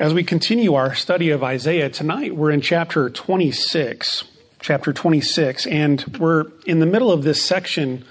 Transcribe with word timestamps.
As 0.00 0.14
we 0.14 0.24
continue 0.24 0.76
our 0.76 0.94
study 0.94 1.28
of 1.28 1.44
Isaiah 1.44 1.90
tonight, 1.90 2.34
we're 2.34 2.52
in 2.52 2.62
chapter 2.62 3.10
26. 3.10 4.24
Chapter 4.58 4.94
26, 4.94 5.66
and 5.66 6.16
we're 6.18 6.46
in 6.64 6.80
the 6.80 6.86
middle 6.86 7.12
of 7.12 7.22
this 7.22 7.42
section 7.42 8.06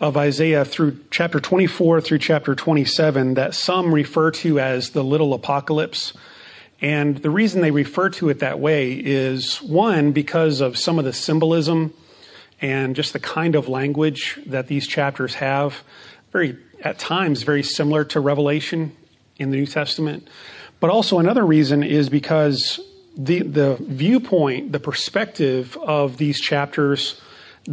of 0.00 0.18
Isaiah 0.18 0.66
through 0.66 0.98
chapter 1.10 1.40
24 1.40 2.02
through 2.02 2.18
chapter 2.18 2.54
27 2.54 3.34
that 3.34 3.54
some 3.54 3.94
refer 3.94 4.30
to 4.32 4.60
as 4.60 4.90
the 4.90 5.02
little 5.02 5.32
apocalypse. 5.32 6.12
And 6.82 7.16
the 7.16 7.30
reason 7.30 7.62
they 7.62 7.70
refer 7.70 8.10
to 8.10 8.28
it 8.28 8.40
that 8.40 8.60
way 8.60 8.92
is 8.92 9.62
one, 9.62 10.12
because 10.12 10.60
of 10.60 10.76
some 10.76 10.98
of 10.98 11.06
the 11.06 11.14
symbolism 11.14 11.94
and 12.60 12.94
just 12.94 13.14
the 13.14 13.18
kind 13.18 13.54
of 13.54 13.66
language 13.66 14.38
that 14.44 14.66
these 14.66 14.86
chapters 14.86 15.36
have. 15.36 15.82
Very, 16.32 16.58
at 16.82 16.98
times, 16.98 17.44
very 17.44 17.62
similar 17.62 18.04
to 18.04 18.20
Revelation 18.20 18.94
in 19.38 19.50
the 19.50 19.56
New 19.56 19.66
Testament. 19.66 20.28
But 20.80 20.90
also 20.90 21.18
another 21.18 21.44
reason 21.44 21.82
is 21.82 22.08
because 22.08 22.80
the, 23.16 23.40
the 23.42 23.76
viewpoint, 23.80 24.72
the 24.72 24.80
perspective 24.80 25.76
of 25.82 26.16
these 26.16 26.40
chapters 26.40 27.20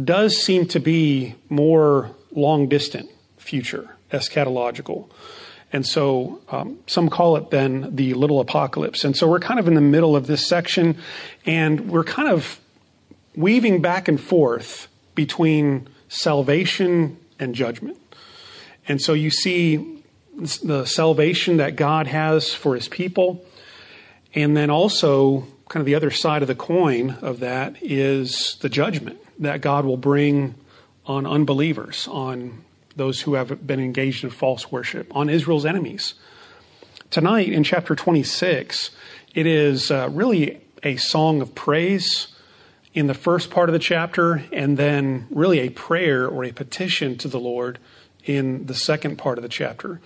does 0.04 0.36
seem 0.36 0.66
to 0.68 0.78
be 0.78 1.34
more 1.48 2.10
long 2.32 2.68
distant 2.68 3.10
future, 3.38 3.96
eschatological. 4.12 5.08
And 5.72 5.86
so 5.86 6.40
um, 6.50 6.78
some 6.86 7.08
call 7.08 7.36
it 7.36 7.50
then 7.50 7.94
the 7.94 8.14
little 8.14 8.40
apocalypse. 8.40 9.04
And 9.04 9.16
so 9.16 9.26
we're 9.26 9.40
kind 9.40 9.58
of 9.58 9.68
in 9.68 9.74
the 9.74 9.80
middle 9.80 10.16
of 10.16 10.26
this 10.26 10.46
section 10.46 10.98
and 11.46 11.90
we're 11.90 12.04
kind 12.04 12.28
of 12.28 12.60
weaving 13.36 13.80
back 13.80 14.08
and 14.08 14.20
forth 14.20 14.88
between 15.14 15.88
salvation 16.08 17.18
and 17.38 17.54
judgment. 17.54 17.98
And 18.86 19.00
so 19.00 19.12
you 19.12 19.30
see 19.30 19.97
the 20.38 20.84
salvation 20.86 21.56
that 21.56 21.76
God 21.76 22.06
has 22.06 22.54
for 22.54 22.74
his 22.74 22.88
people. 22.88 23.44
And 24.34 24.56
then 24.56 24.70
also, 24.70 25.46
kind 25.68 25.80
of 25.80 25.86
the 25.86 25.94
other 25.94 26.10
side 26.10 26.42
of 26.42 26.48
the 26.48 26.54
coin 26.54 27.18
of 27.22 27.40
that 27.40 27.76
is 27.82 28.56
the 28.60 28.68
judgment 28.68 29.18
that 29.40 29.60
God 29.60 29.84
will 29.84 29.96
bring 29.96 30.54
on 31.06 31.26
unbelievers, 31.26 32.06
on 32.08 32.64
those 32.96 33.20
who 33.22 33.34
have 33.34 33.66
been 33.66 33.80
engaged 33.80 34.24
in 34.24 34.30
false 34.30 34.70
worship, 34.70 35.14
on 35.16 35.28
Israel's 35.28 35.66
enemies. 35.66 36.14
Tonight 37.10 37.48
in 37.48 37.64
chapter 37.64 37.94
26, 37.94 38.90
it 39.34 39.46
is 39.46 39.90
uh, 39.90 40.08
really 40.12 40.60
a 40.82 40.96
song 40.96 41.40
of 41.40 41.54
praise 41.54 42.28
in 42.94 43.06
the 43.06 43.14
first 43.14 43.50
part 43.50 43.68
of 43.68 43.72
the 43.72 43.78
chapter, 43.78 44.44
and 44.52 44.76
then 44.76 45.26
really 45.30 45.60
a 45.60 45.70
prayer 45.70 46.26
or 46.26 46.44
a 46.44 46.52
petition 46.52 47.16
to 47.18 47.28
the 47.28 47.40
Lord 47.40 47.78
in 48.24 48.66
the 48.66 48.74
second 48.74 49.16
part 49.16 49.38
of 49.38 49.42
the 49.42 49.48
chapter. 49.48 50.00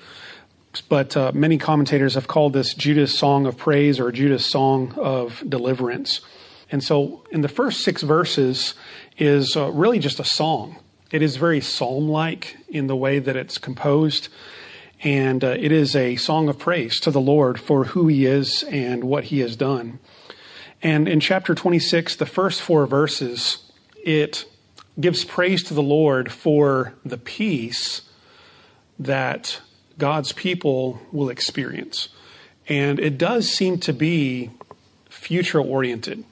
But 0.89 1.17
uh, 1.17 1.33
many 1.35 1.59
commentators 1.59 2.15
have 2.15 2.29
called 2.29 2.53
this 2.53 2.75
Judah's 2.75 3.17
song 3.17 3.47
of 3.47 3.57
praise 3.57 4.01
or 4.01 4.11
Judah's 4.11 4.45
song 4.45 4.95
of 4.97 5.43
deliverance. 5.47 6.21
And 6.71 6.83
so 6.83 7.25
in 7.31 7.43
the 7.43 7.49
first 7.49 7.83
six 7.83 8.03
verses 8.03 8.75
is 9.19 9.57
uh, 9.57 9.71
really 9.71 9.99
just 9.99 10.19
a 10.19 10.25
song. 10.25 10.79
It 11.11 11.21
is 11.21 11.37
very 11.37 11.61
psalm 11.61 12.09
like 12.09 12.57
in 12.69 12.87
the 12.87 12.97
way 12.97 13.19
that 13.19 13.37
it's 13.37 13.59
composed. 13.59 14.29
And 15.03 15.45
uh, 15.45 15.57
it 15.59 15.73
is 15.73 15.95
a 15.95 16.17
song 16.17 16.49
of 16.49 16.59
praise 16.59 16.99
to 17.01 17.11
the 17.11 17.21
Lord 17.21 17.61
for 17.61 17.85
who 17.85 18.07
he 18.07 18.25
is 18.25 18.63
and 18.63 19.05
what 19.05 19.25
he 19.25 19.41
has 19.41 19.57
done. 19.57 19.99
And 20.83 21.07
in 21.07 21.21
chapter 21.21 21.55
26, 21.55 22.17
the 22.17 22.27
first 22.27 22.63
four 22.63 22.87
verses, 22.87 23.71
it 24.05 24.47
gives 25.01 25.25
praise 25.25 25.63
to 25.65 25.75
the 25.75 25.83
Lord 25.83 26.31
for 26.31 26.95
the 27.05 27.19
peace 27.19 28.03
that 28.99 29.61
God's 29.99 30.33
people 30.33 31.01
will 31.13 31.29
experience. 31.29 32.09
And 32.69 33.01
it 33.01 33.19
does 33.19 33.49
seem 33.49 33.79
to 33.81 33.93
be 33.93 34.51
future 35.09 35.61
oriented 35.61 36.25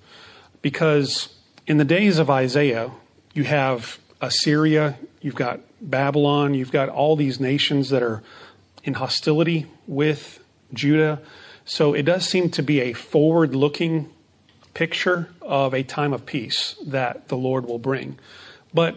because 0.62 1.34
in 1.66 1.78
the 1.78 1.84
days 1.84 2.19
of 2.19 2.31
Isaiah, 2.31 2.91
you 3.33 3.44
have 3.44 3.98
Assyria, 4.20 4.98
you've 5.20 5.34
got 5.34 5.60
Babylon, 5.81 6.54
you've 6.54 6.72
got 6.72 6.88
all 6.88 7.16
these 7.16 7.41
nations 7.41 7.91
that 7.91 8.03
are 8.03 8.22
in 8.84 8.94
hostility 8.94 9.66
with 9.87 10.41
Judah. 10.75 11.20
So 11.65 11.94
it 11.94 12.03
does 12.03 12.26
seem 12.26 12.50
to 12.50 12.62
be 12.62 12.81
a 12.81 12.93
forward 12.93 13.54
looking 13.54 14.10
picture 14.75 15.28
of 15.43 15.75
a 15.75 15.82
time 15.82 16.12
of 16.12 16.26
peace 16.26 16.76
that 16.87 17.28
the 17.28 17.37
Lord 17.37 17.66
will 17.66 17.78
bring. 17.78 18.19
But 18.72 18.97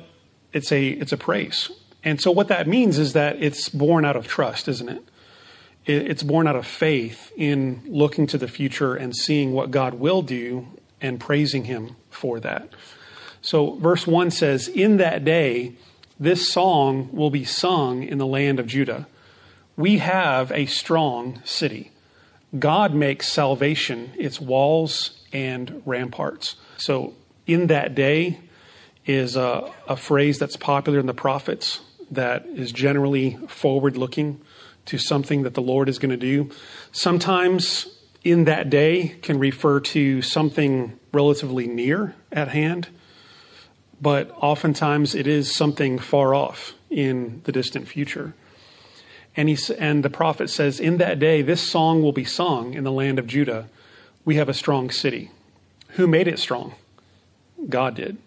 it's 0.52 0.72
a, 0.72 0.88
it's 0.88 1.12
a 1.12 1.18
praise. 1.18 1.70
And 2.04 2.22
so 2.22 2.32
what 2.32 2.50
that 2.50 2.68
means 2.68 3.00
is 3.00 3.14
that 3.14 3.42
it's 3.42 3.70
born 3.70 4.06
out 4.06 4.16
of 4.16 4.28
trust, 4.28 4.68
isn't 4.68 4.90
it? 4.90 5.04
It's 5.86 6.24
born 6.24 6.48
out 6.48 6.56
of 6.56 6.66
faith 6.66 7.32
in 7.36 7.82
looking 7.86 8.26
to 8.28 8.38
the 8.38 8.48
future 8.48 8.96
and 8.96 9.16
seeing 9.16 9.52
what 9.52 9.72
God 9.72 9.96
will 9.96 10.22
do 10.22 10.68
and 11.02 11.20
praising 11.20 11.66
Him 11.66 11.98
for 12.10 12.40
that. 12.40 12.70
So, 13.42 13.76
verse 13.76 14.08
1 14.08 14.32
says, 14.32 14.70
In 14.70 14.98
that 14.98 15.26
day, 15.26 15.74
this 16.18 16.50
song 16.50 17.10
will 17.12 17.30
be 17.30 17.44
sung 17.44 18.04
in 18.04 18.18
the 18.18 18.26
land 18.26 18.60
of 18.60 18.68
Judah. 18.68 19.08
We 19.76 19.98
have 19.98 20.52
a 20.54 20.68
strong 20.68 21.42
city. 21.44 21.92
God 22.58 22.94
makes 22.94 23.28
salvation 23.28 24.12
its 24.18 24.40
walls 24.40 25.22
and 25.34 25.82
ramparts. 25.86 26.56
So, 26.78 27.14
in 27.46 27.68
that 27.68 27.94
day 27.94 28.40
is 29.06 29.36
a, 29.36 29.72
a 29.88 29.96
phrase 29.96 30.40
that's 30.40 30.56
popular 30.56 31.00
in 31.00 31.06
the 31.06 31.14
prophets 31.14 31.82
that 32.12 32.46
is 32.46 32.72
generally 32.72 33.38
forward 33.48 33.98
looking 33.98 34.40
to 34.86 34.98
something 34.98 35.44
that 35.44 35.54
the 35.54 35.62
Lord 35.62 35.90
is 35.90 36.00
going 36.00 36.12
to 36.12 36.18
do. 36.18 36.50
Sometimes 36.92 37.88
in 38.24 38.46
that 38.46 38.70
day 38.70 39.16
can 39.22 39.40
refer 39.40 39.80
to 39.80 40.22
something 40.22 40.98
relatively 41.12 41.68
near 41.68 42.16
at 42.32 42.50
hand, 42.50 42.90
but 44.02 44.32
oftentimes 44.38 45.16
it 45.16 45.28
is 45.28 45.54
something 45.54 46.00
far 46.00 46.34
off 46.34 46.74
in 46.90 47.42
the 47.46 47.52
distant 47.52 47.88
future. 47.88 48.34
And, 49.36 49.50
he, 49.50 49.58
and 49.80 50.04
the 50.04 50.10
prophet 50.10 50.50
says, 50.50 50.80
In 50.80 50.98
that 50.98 51.20
day, 51.20 51.42
this 51.42 51.62
song 51.62 52.02
will 52.02 52.12
be 52.12 52.26
sung 52.26 52.74
in 52.74 52.84
the 52.84 52.92
land 52.92 53.18
of 53.18 53.28
Judah. 53.28 53.68
We 54.26 54.36
have 54.36 54.48
a 54.48 54.54
strong 54.54 54.92
city. 54.92 55.32
Who 55.90 56.08
made 56.08 56.28
it 56.28 56.40
strong? 56.40 56.76
God 57.68 57.96
did. 57.96 58.18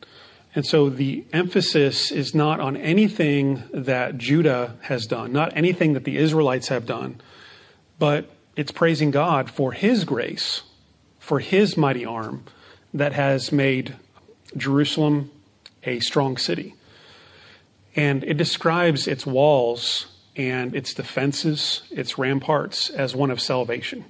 And 0.56 0.65
so 0.65 0.89
the 0.89 1.27
emphasis 1.34 2.11
is 2.11 2.34
not 2.34 2.61
on 2.61 2.78
anything 2.78 3.62
that 3.75 4.17
Judah 4.17 4.77
has 4.81 5.05
done, 5.05 5.31
not 5.31 5.55
anything 5.55 5.93
that 5.93 6.05
the 6.05 6.17
Israelites 6.17 6.69
have 6.69 6.87
done, 6.87 7.21
but 7.99 8.31
it's 8.56 8.72
praising 8.72 9.11
God 9.11 9.50
for 9.50 9.72
his 9.72 10.05
grace, 10.05 10.62
for 11.19 11.41
his 11.41 11.77
mighty 11.77 12.06
arm 12.06 12.45
that 12.95 13.12
has 13.12 13.53
made 13.53 13.97
Jerusalem 14.56 15.31
a 15.84 16.00
strong 16.00 16.39
city. 16.39 16.75
And 17.95 18.25
it 18.25 18.39
describes 18.39 19.06
its 19.06 19.27
walls 19.27 20.06
and 20.37 20.75
its 20.75 20.95
defenses, 20.95 21.83
its 21.91 22.16
ramparts, 22.16 22.89
as 22.89 23.15
one 23.15 23.31
of 23.31 23.43
salvation. 23.43 24.06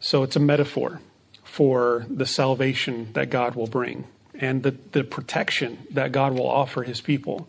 So 0.00 0.24
it's 0.24 0.34
a 0.34 0.40
metaphor 0.40 1.00
for 1.44 2.06
the 2.10 2.26
salvation 2.26 3.12
that 3.12 3.30
God 3.30 3.54
will 3.54 3.68
bring 3.68 4.08
and 4.38 4.62
the, 4.62 4.72
the 4.92 5.04
protection 5.04 5.86
that 5.90 6.12
God 6.12 6.32
will 6.32 6.48
offer 6.48 6.82
his 6.82 7.00
people. 7.00 7.48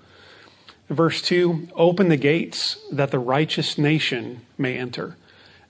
Verse 0.89 1.21
2 1.21 1.69
Open 1.75 2.09
the 2.09 2.17
gates 2.17 2.77
that 2.91 3.11
the 3.11 3.19
righteous 3.19 3.77
nation 3.77 4.41
may 4.57 4.77
enter, 4.77 5.17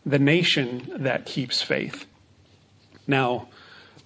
the 0.05 0.19
nation 0.19 0.91
that 0.97 1.25
keeps 1.25 1.61
faith. 1.61 2.05
Now, 3.07 3.47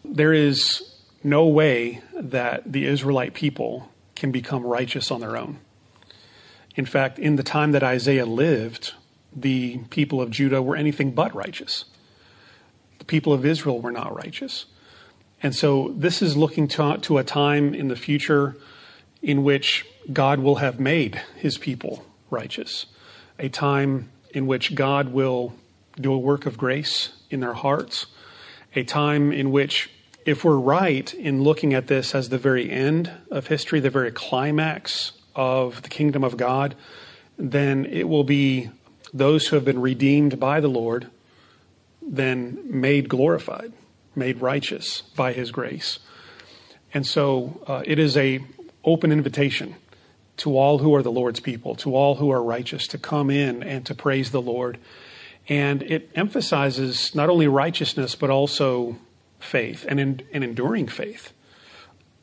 there 0.04 0.34
is 0.34 0.96
no 1.24 1.48
way 1.48 2.02
that 2.14 2.72
the 2.72 2.86
Israelite 2.86 3.34
people 3.34 3.90
can 4.16 4.32
become 4.32 4.66
righteous 4.66 5.12
on 5.12 5.22
their 5.22 5.38
own. 5.38 5.60
In 6.76 6.86
fact, 6.86 7.20
in 7.20 7.36
the 7.36 7.44
time 7.44 7.72
that 7.72 7.84
Isaiah 7.84 8.26
lived, 8.26 8.94
the 9.36 9.80
people 9.90 10.22
of 10.22 10.30
Judah 10.30 10.62
were 10.62 10.76
anything 10.76 11.12
but 11.12 11.34
righteous. 11.36 11.86
The 13.00 13.06
people 13.06 13.34
of 13.34 13.46
Israel 13.46 13.82
were 13.82 13.92
not 13.92 14.16
righteous. 14.16 14.66
And 15.42 15.56
so 15.56 15.94
this 15.96 16.22
is 16.22 16.36
looking 16.36 16.68
to, 16.70 16.98
to 16.98 17.18
a 17.18 17.24
time 17.24 17.74
in 17.74 17.88
the 17.88 17.96
future 17.96 18.58
in 19.22 19.44
which 19.44 19.86
God 20.12 20.40
will 20.40 20.56
have 20.56 20.80
made 20.80 21.22
his 21.36 21.58
people 21.58 22.06
righteous, 22.30 22.86
a 23.38 23.50
time 23.50 24.10
in 24.34 24.48
which 24.48 24.76
God 24.76 25.10
will 25.10 25.54
do 26.00 26.14
a 26.14 26.18
work 26.18 26.46
of 26.46 26.58
grace 26.58 27.10
in 27.30 27.40
their 27.40 27.54
hearts, 27.54 28.08
a 28.76 28.84
time 28.84 29.32
in 29.32 29.52
which, 29.52 29.90
if 30.26 30.44
we're 30.44 30.58
right 30.58 31.14
in 31.14 31.44
looking 31.44 31.74
at 31.74 31.88
this 31.88 32.14
as 32.14 32.30
the 32.30 32.38
very 32.38 32.70
end 32.70 33.12
of 33.32 33.48
history, 33.48 33.80
the 33.80 33.90
very 33.90 34.12
climax 34.12 35.14
of 35.36 35.82
the 35.82 35.90
kingdom 35.90 36.24
of 36.24 36.38
God, 36.38 36.76
then 37.38 37.86
it 37.86 38.08
will 38.08 38.24
be 38.24 38.70
those 39.14 39.48
who 39.48 39.56
have 39.56 39.66
been 39.66 39.82
redeemed 39.82 40.40
by 40.40 40.60
the 40.60 40.68
Lord, 40.68 41.08
then 42.02 42.60
made 42.66 43.10
glorified 43.10 43.72
made 44.20 44.42
righteous 44.42 45.02
by 45.16 45.34
his 45.34 45.52
grace. 45.52 46.00
And 46.94 47.06
so 47.06 47.64
uh, 47.68 47.84
it 47.86 47.98
is 47.98 48.16
a 48.18 48.40
open 48.84 49.12
invitation 49.12 49.76
to 50.38 50.58
all 50.58 50.80
who 50.80 50.96
are 50.96 51.04
the 51.04 51.12
Lord's 51.12 51.40
people, 51.40 51.76
to 51.76 51.96
all 51.96 52.16
who 52.16 52.30
are 52.30 52.42
righteous, 52.42 52.88
to 52.88 52.98
come 52.98 53.30
in 53.30 53.62
and 53.62 53.86
to 53.86 53.94
praise 53.94 54.32
the 54.32 54.42
Lord. 54.42 54.78
And 55.48 55.84
it 55.84 56.10
emphasizes 56.16 57.14
not 57.14 57.30
only 57.30 57.48
righteousness, 57.48 58.16
but 58.16 58.30
also 58.30 58.98
faith 59.40 59.86
and, 59.88 60.00
in, 60.00 60.22
and 60.32 60.44
enduring 60.44 60.88
faith. 60.88 61.34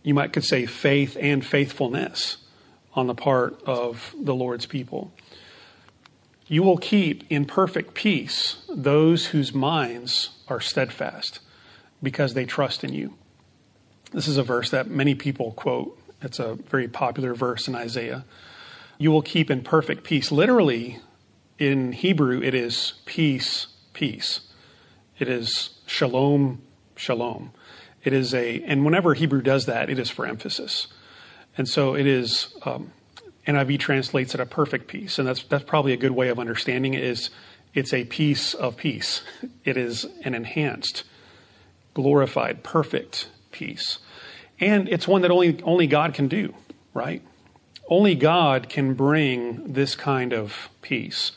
You 0.03 0.15
might 0.15 0.33
could 0.33 0.45
say 0.45 0.67
faith 0.67 1.17
and 1.21 1.45
faithfulness 1.45 2.39
on 2.95 3.07
the 3.07 3.15
part 3.15 3.63
of 3.65 4.15
the 4.19 4.35
Lord's 4.35 4.67
people. 4.67 5.13
You 6.47 6.63
will 6.63 6.79
keep 6.79 7.25
in 7.29 7.45
perfect 7.45 7.95
peace 7.95 8.65
those 8.73 9.27
whose 9.27 9.53
minds 9.53 10.31
are 10.49 10.61
steadfast 10.61 11.41
because 12.03 12.35
they 12.35 12.45
trust 12.45 12.85
in 12.85 12.93
you. 12.93 13.15
This 14.13 14.29
is 14.29 14.37
a 14.37 14.43
verse 14.43 14.71
that 14.71 14.89
many 14.89 15.15
people 15.15 15.53
quote. 15.53 15.99
It's 16.23 16.39
a 16.39 16.55
very 16.55 16.89
popular 16.89 17.35
verse 17.35 17.69
in 17.69 17.75
Isaiah. 17.75 18.25
You 18.99 19.11
will 19.11 19.23
keep 19.23 19.51
in 19.51 19.63
perfect 19.63 20.05
peace. 20.05 20.33
Literally, 20.33 21.01
in 21.59 21.93
Hebrew, 21.93 22.43
it 22.43 22.55
is 22.55 22.95
peace, 23.05 23.67
peace. 23.93 24.41
It 25.19 25.29
is 25.29 25.71
shalom, 25.87 26.63
shalom. 26.95 27.53
It 28.05 28.13
is 28.13 28.35
a, 28.35 28.63
and 28.63 28.85
whenever 28.85 29.15
Hebrew 29.15 29.43
does 29.43 29.67
that, 29.67 29.91
it 29.91 29.99
is 29.99 30.11
for 30.11 30.27
emphasis. 30.27 30.87
And 31.59 31.69
so 31.69 31.95
it 31.95 32.07
is, 32.07 32.55
um, 32.65 32.93
NIV 33.47 33.79
translates 33.79 34.35
it 34.35 34.41
a 34.41 34.47
perfect 34.47 34.89
peace. 34.89 35.19
And 35.19 35.27
that's, 35.27 35.43
that's 35.45 35.65
probably 35.65 35.93
a 35.93 35.97
good 35.97 36.13
way 36.13 36.29
of 36.29 36.39
understanding 36.39 36.95
it 36.95 37.03
is 37.03 37.31
it's 37.75 37.93
a 37.93 38.05
piece 38.05 38.55
of 38.55 38.77
peace. 38.77 39.23
It 39.65 39.77
is 39.77 40.07
an 40.25 40.35
enhanced, 40.35 41.03
glorified, 41.97 42.63
perfect 42.63 43.31
peace. 43.53 44.01
And 44.61 44.87
it's 44.87 45.09
one 45.09 45.23
that 45.23 45.31
only, 45.31 45.63
only 45.63 45.87
God 45.87 46.13
can 46.13 46.29
do, 46.29 46.55
right? 46.93 47.23
Only 47.89 48.15
God 48.15 48.69
can 48.69 48.93
bring 48.93 49.73
this 49.73 49.95
kind 49.95 50.35
of 50.35 50.69
peace. 50.83 51.33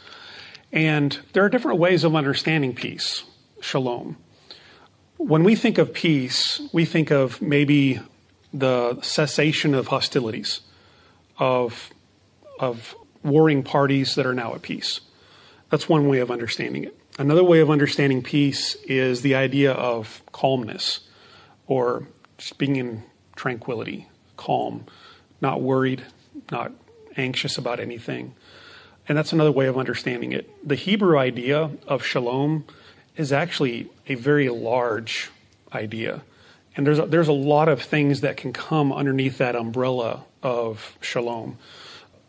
And 0.74 1.18
there 1.32 1.46
are 1.46 1.50
different 1.50 1.80
ways 1.80 2.04
of 2.04 2.14
understanding 2.14 2.76
peace, 2.76 3.24
shalom. 3.62 4.18
When 5.16 5.46
we 5.46 5.56
think 5.56 5.78
of 5.78 5.94
peace, 5.94 6.60
we 6.74 6.84
think 6.84 7.10
of 7.10 7.42
maybe 7.42 8.02
the 8.54 9.00
cessation 9.02 9.74
of 9.74 9.88
hostilities, 9.88 10.60
of, 11.38 11.90
of 12.60 12.96
warring 13.24 13.64
parties 13.64 14.16
that 14.16 14.26
are 14.26 14.34
now 14.34 14.56
at 14.56 14.62
peace. 14.62 15.00
That's 15.70 15.88
one 15.88 16.10
way 16.10 16.20
of 16.20 16.30
understanding 16.30 16.84
it. 16.84 17.00
Another 17.20 17.44
way 17.44 17.60
of 17.60 17.70
understanding 17.70 18.24
peace 18.24 18.76
is 18.86 19.24
the 19.24 19.36
idea 19.36 19.74
of 19.74 20.24
calmness 20.32 21.02
or 21.68 22.08
just 22.38 22.58
being 22.58 22.78
in 22.78 23.04
tranquility, 23.36 24.08
calm, 24.38 24.86
not 25.42 25.62
worried, 25.62 26.06
not 26.50 26.72
anxious 27.18 27.58
about 27.58 27.82
anything. 27.82 28.36
And 29.06 29.18
that's 29.18 29.34
another 29.34 29.52
way 29.52 29.66
of 29.66 29.78
understanding 29.78 30.32
it. 30.32 30.50
The 30.66 30.76
Hebrew 30.76 31.18
idea 31.18 31.72
of 31.90 32.06
shalom 32.06 32.64
is 33.18 33.34
actually 33.34 33.90
a 34.08 34.16
very 34.16 34.48
large 34.48 35.30
idea. 35.74 36.22
And 36.78 36.88
there's 36.88 37.00
a, 37.00 37.06
there's 37.06 37.28
a 37.28 37.34
lot 37.34 37.68
of 37.68 37.82
things 37.82 38.22
that 38.22 38.38
can 38.38 38.54
come 38.54 38.94
underneath 38.94 39.40
that 39.40 39.58
umbrella 39.58 40.24
of 40.42 40.98
shalom. 41.02 41.58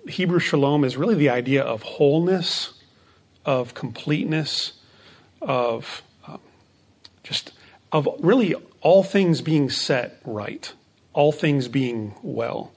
Hebrew 0.08 0.40
shalom 0.40 0.82
is 0.82 0.96
really 0.96 1.14
the 1.14 1.30
idea 1.30 1.62
of 1.62 1.82
wholeness, 1.82 2.74
of 3.44 3.72
completeness, 3.74 4.72
of 5.40 6.02
um, 6.26 6.40
just 7.22 7.52
of 7.92 8.08
really 8.20 8.54
all 8.80 9.02
things 9.02 9.40
being 9.40 9.70
set 9.70 10.20
right, 10.24 10.72
all 11.12 11.32
things 11.32 11.68
being 11.68 12.14
well. 12.22 12.72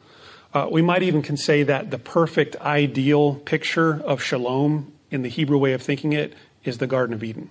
Uh, 0.54 0.68
we 0.71 0.81
might 0.81 1.01
even 1.01 1.21
can 1.21 1.38
say 1.38 1.63
that 1.63 1.89
the 1.89 1.98
perfect 1.98 2.56
ideal 2.57 3.36
picture 3.36 4.01
of 4.01 4.21
shalom 4.21 4.92
in 5.10 5.24
the 5.24 5.30
Hebrew 5.30 5.57
way 5.57 5.74
of 5.74 5.81
thinking 5.81 6.13
it 6.13 6.33
is 6.63 6.77
the 6.77 6.88
Garden 6.88 7.13
of 7.13 7.24
Eden. 7.24 7.50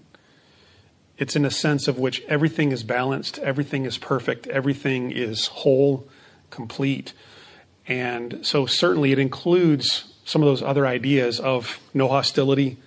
It's 1.19 1.37
in 1.37 1.45
a 1.45 1.51
sense 1.51 1.89
of 1.89 1.99
which 1.99 2.23
everything 2.23 2.73
is 2.73 2.83
balanced, 2.83 3.39
everything 3.41 3.85
is 3.85 3.99
perfect, 3.99 4.47
everything 4.49 5.11
is 5.11 5.47
whole, 5.47 6.09
complete. 6.51 7.13
And 7.87 8.41
so 8.43 8.67
certainly 8.67 9.13
it 9.13 9.19
includes 9.19 10.13
some 10.25 10.43
of 10.43 10.47
those 10.47 10.63
other 10.63 10.87
ideas 10.87 11.41
of 11.41 11.81
no 11.93 12.09
hostility, 12.09 12.79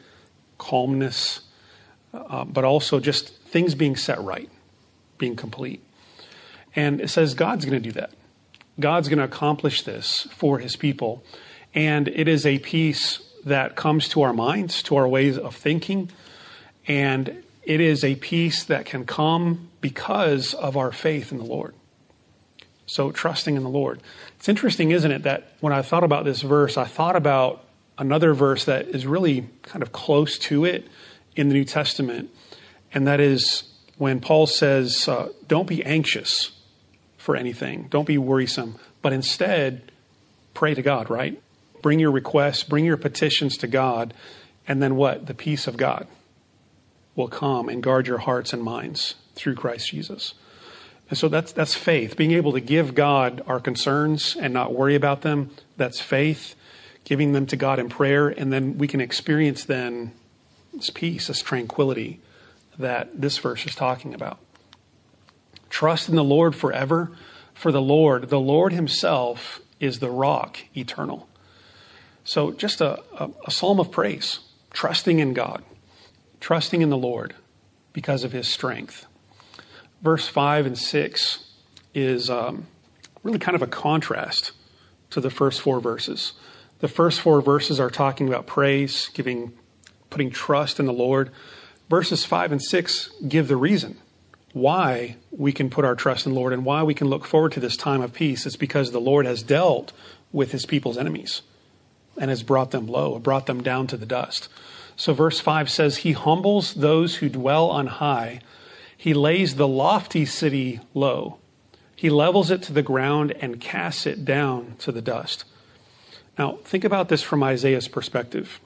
calmness, 0.58 1.42
uh, 2.16 2.46
but 2.46 2.64
also 2.64 3.00
just 3.00 3.36
things 3.44 3.76
being 3.76 3.96
set 3.96 4.22
right, 4.22 4.50
being 5.18 5.36
complete. 5.36 5.84
And 6.76 7.02
it 7.02 7.10
says 7.10 7.34
God's 7.34 7.66
going 7.66 7.82
to 7.82 7.90
do 7.90 7.94
that. 7.94 8.12
God's 8.80 9.08
going 9.08 9.20
to 9.20 9.26
accomplish 9.26 9.84
this 9.84 10.28
for 10.32 10.60
his 10.60 10.76
people. 10.76 11.24
And 11.74 12.08
it 12.08 12.28
is 12.28 12.46
a 12.46 12.60
peace 12.60 13.20
that 13.46 13.76
comes 13.76 14.10
to 14.10 14.22
our 14.22 14.34
minds, 14.34 14.84
to 14.84 14.96
our 14.96 15.08
ways 15.08 15.38
of 15.38 15.56
thinking. 15.56 16.10
And 16.88 17.44
it 17.64 17.80
is 17.80 18.04
a 18.04 18.16
peace 18.16 18.64
that 18.66 18.86
can 18.86 19.06
come 19.06 19.70
because 19.82 20.54
of 20.54 20.78
our 20.78 20.92
faith 20.92 21.32
in 21.32 21.38
the 21.38 21.46
Lord. 21.46 21.74
So, 22.88 23.12
trusting 23.12 23.56
in 23.56 23.64
the 23.64 23.70
Lord. 23.70 24.00
It's 24.38 24.48
interesting, 24.48 24.92
isn't 24.92 25.12
it, 25.12 25.24
that 25.24 25.54
when 25.60 25.74
I 25.74 25.82
thought 25.82 26.04
about 26.04 26.24
this 26.24 26.42
verse, 26.42 26.78
I 26.78 26.86
thought 26.86 27.16
about 27.16 27.64
another 27.98 28.34
verse 28.34 28.66
that 28.66 28.90
is 28.90 29.08
really 29.08 29.50
kind 29.64 29.82
of 29.82 29.92
close 29.92 30.38
to 30.38 30.66
it 30.66 30.88
in 31.36 31.50
the 31.50 31.54
New 31.54 31.66
Testament. 31.66 32.30
And 32.94 33.08
that 33.08 33.20
is 33.20 33.64
when 33.98 34.20
Paul 34.20 34.48
says, 34.48 35.08
uh, 35.08 35.30
Don't 35.48 35.68
be 35.68 35.84
anxious 35.84 36.52
for 37.18 37.36
anything. 37.36 37.88
Don't 37.90 38.08
be 38.08 38.18
worrisome, 38.18 38.76
but 39.02 39.14
instead 39.14 39.92
pray 40.54 40.74
to 40.74 40.82
God, 40.82 41.10
right? 41.10 41.42
Bring 41.82 42.00
your 42.00 42.12
requests, 42.12 42.64
bring 42.64 42.86
your 42.86 42.98
petitions 42.98 43.58
to 43.58 43.68
God, 43.68 44.14
and 44.68 44.82
then 44.82 44.96
what? 44.96 45.28
The 45.28 45.34
peace 45.34 45.68
of 45.68 45.78
God 45.78 46.08
will 47.16 47.28
come 47.28 47.70
and 47.70 47.82
guard 47.82 48.08
your 48.08 48.18
hearts 48.20 48.54
and 48.54 48.62
minds 48.62 49.16
through 49.36 49.56
Christ 49.56 49.90
Jesus. 49.90 50.34
And 51.10 51.18
so 51.18 51.28
that's 51.28 51.52
that's 51.52 51.76
faith, 51.76 52.18
being 52.18 52.32
able 52.32 52.54
to 52.54 52.60
give 52.60 52.96
God 52.96 53.44
our 53.46 53.60
concerns 53.60 54.36
and 54.36 54.54
not 54.54 54.74
worry 54.74 54.96
about 54.96 55.22
them. 55.22 55.52
That's 55.78 56.02
faith, 56.02 56.56
giving 57.04 57.34
them 57.34 57.46
to 57.48 57.56
God 57.56 57.78
in 57.78 57.90
prayer, 57.90 58.28
and 58.30 58.52
then 58.52 58.78
we 58.78 58.88
can 58.88 59.02
experience 59.02 59.66
then 59.66 60.14
this 60.76 60.90
peace, 60.90 61.28
this 61.28 61.42
tranquility 61.42 62.20
that 62.78 63.22
this 63.22 63.38
verse 63.38 63.66
is 63.66 63.76
talking 63.76 64.14
about. 64.14 64.40
Trust 65.70 66.10
in 66.10 66.16
the 66.16 66.24
Lord 66.24 66.56
forever, 66.56 67.12
for 67.54 67.72
the 67.72 67.82
Lord, 67.82 68.30
the 68.30 68.40
Lord 68.40 68.74
Himself, 68.74 69.62
is 69.80 70.00
the 70.00 70.10
rock 70.10 70.60
eternal. 70.76 71.28
So, 72.24 72.52
just 72.52 72.82
a, 72.82 73.04
a, 73.18 73.30
a 73.46 73.52
psalm 73.52 73.80
of 73.80 73.92
praise, 73.92 74.40
trusting 74.72 75.20
in 75.20 75.34
God, 75.34 75.64
trusting 76.40 76.82
in 76.82 76.90
the 76.90 76.98
Lord 76.98 77.36
because 77.94 78.24
of 78.24 78.32
His 78.32 78.48
strength. 78.48 79.06
Verse 80.02 80.28
5 80.28 80.66
and 80.66 80.78
6 80.78 81.46
is 81.94 82.30
um, 82.30 82.68
really 83.24 83.40
kind 83.40 83.56
of 83.56 83.62
a 83.62 83.68
contrast 83.68 84.52
to 85.10 85.22
the 85.22 85.30
first 85.30 85.62
four 85.62 85.80
verses. 85.80 86.34
The 86.80 86.88
first 86.88 87.22
four 87.22 87.42
verses 87.42 87.80
are 87.80 87.90
talking 87.90 88.28
about 88.28 88.48
praise, 88.48 89.10
giving, 89.14 89.54
putting 90.10 90.32
trust 90.32 90.80
in 90.80 90.86
the 90.86 90.94
Lord. 90.94 91.32
Verses 91.90 92.26
5 92.26 92.54
and 92.54 92.62
6 92.62 93.10
give 93.28 93.48
the 93.48 93.58
reason 93.58 93.98
why 94.54 95.18
we 95.32 95.52
can 95.52 95.70
put 95.70 95.84
our 95.84 95.96
trust 95.96 96.26
in 96.26 96.34
the 96.34 96.40
Lord 96.40 96.54
and 96.54 96.64
why 96.64 96.82
we 96.82 96.94
can 96.94 97.10
look 97.10 97.26
forward 97.26 97.52
to 97.52 97.60
this 97.60 97.76
time 97.76 98.02
of 98.02 98.14
peace 98.14 98.46
It's 98.46 98.56
because 98.56 98.92
the 98.92 99.02
Lord 99.02 99.26
has 99.26 99.44
dealt 99.44 99.92
with 100.32 100.52
his 100.52 100.66
people's 100.66 100.98
enemies 100.98 101.42
and 102.18 102.30
has 102.30 102.42
brought 102.42 102.72
them 102.72 102.88
low, 102.88 103.20
brought 103.20 103.46
them 103.46 103.62
down 103.62 103.88
to 103.88 103.98
the 103.98 104.06
dust. 104.06 104.48
So 104.96 105.14
verse 105.14 105.40
5 105.40 105.70
says, 105.70 105.98
He 105.98 106.14
humbles 106.14 106.74
those 106.74 107.18
who 107.18 107.30
dwell 107.30 107.70
on 107.70 107.88
high. 107.88 108.40
He 108.98 109.14
lays 109.14 109.56
the 109.56 109.68
lofty 109.68 110.26
city 110.26 110.80
low. 110.94 111.38
He 111.96 112.10
levels 112.10 112.52
it 112.52 112.62
to 112.64 112.74
the 112.74 112.82
ground 112.82 113.34
and 113.42 113.60
casts 113.60 114.06
it 114.06 114.26
down 114.26 114.76
to 114.80 114.92
the 114.92 115.02
dust. 115.02 115.46
Now, 116.38 116.60
think 116.64 116.84
about 116.84 117.10
this 117.10 117.22
from 117.22 117.44
Isaiah's 117.44 117.88
perspective 117.88 118.60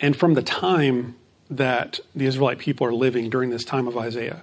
and 0.00 0.16
from 0.16 0.34
the 0.34 0.42
time 0.42 1.16
that 1.50 2.00
the 2.14 2.26
Israelite 2.26 2.58
people 2.58 2.86
are 2.86 2.94
living 2.94 3.30
during 3.30 3.50
this 3.50 3.64
time 3.64 3.88
of 3.88 3.96
Isaiah. 3.96 4.42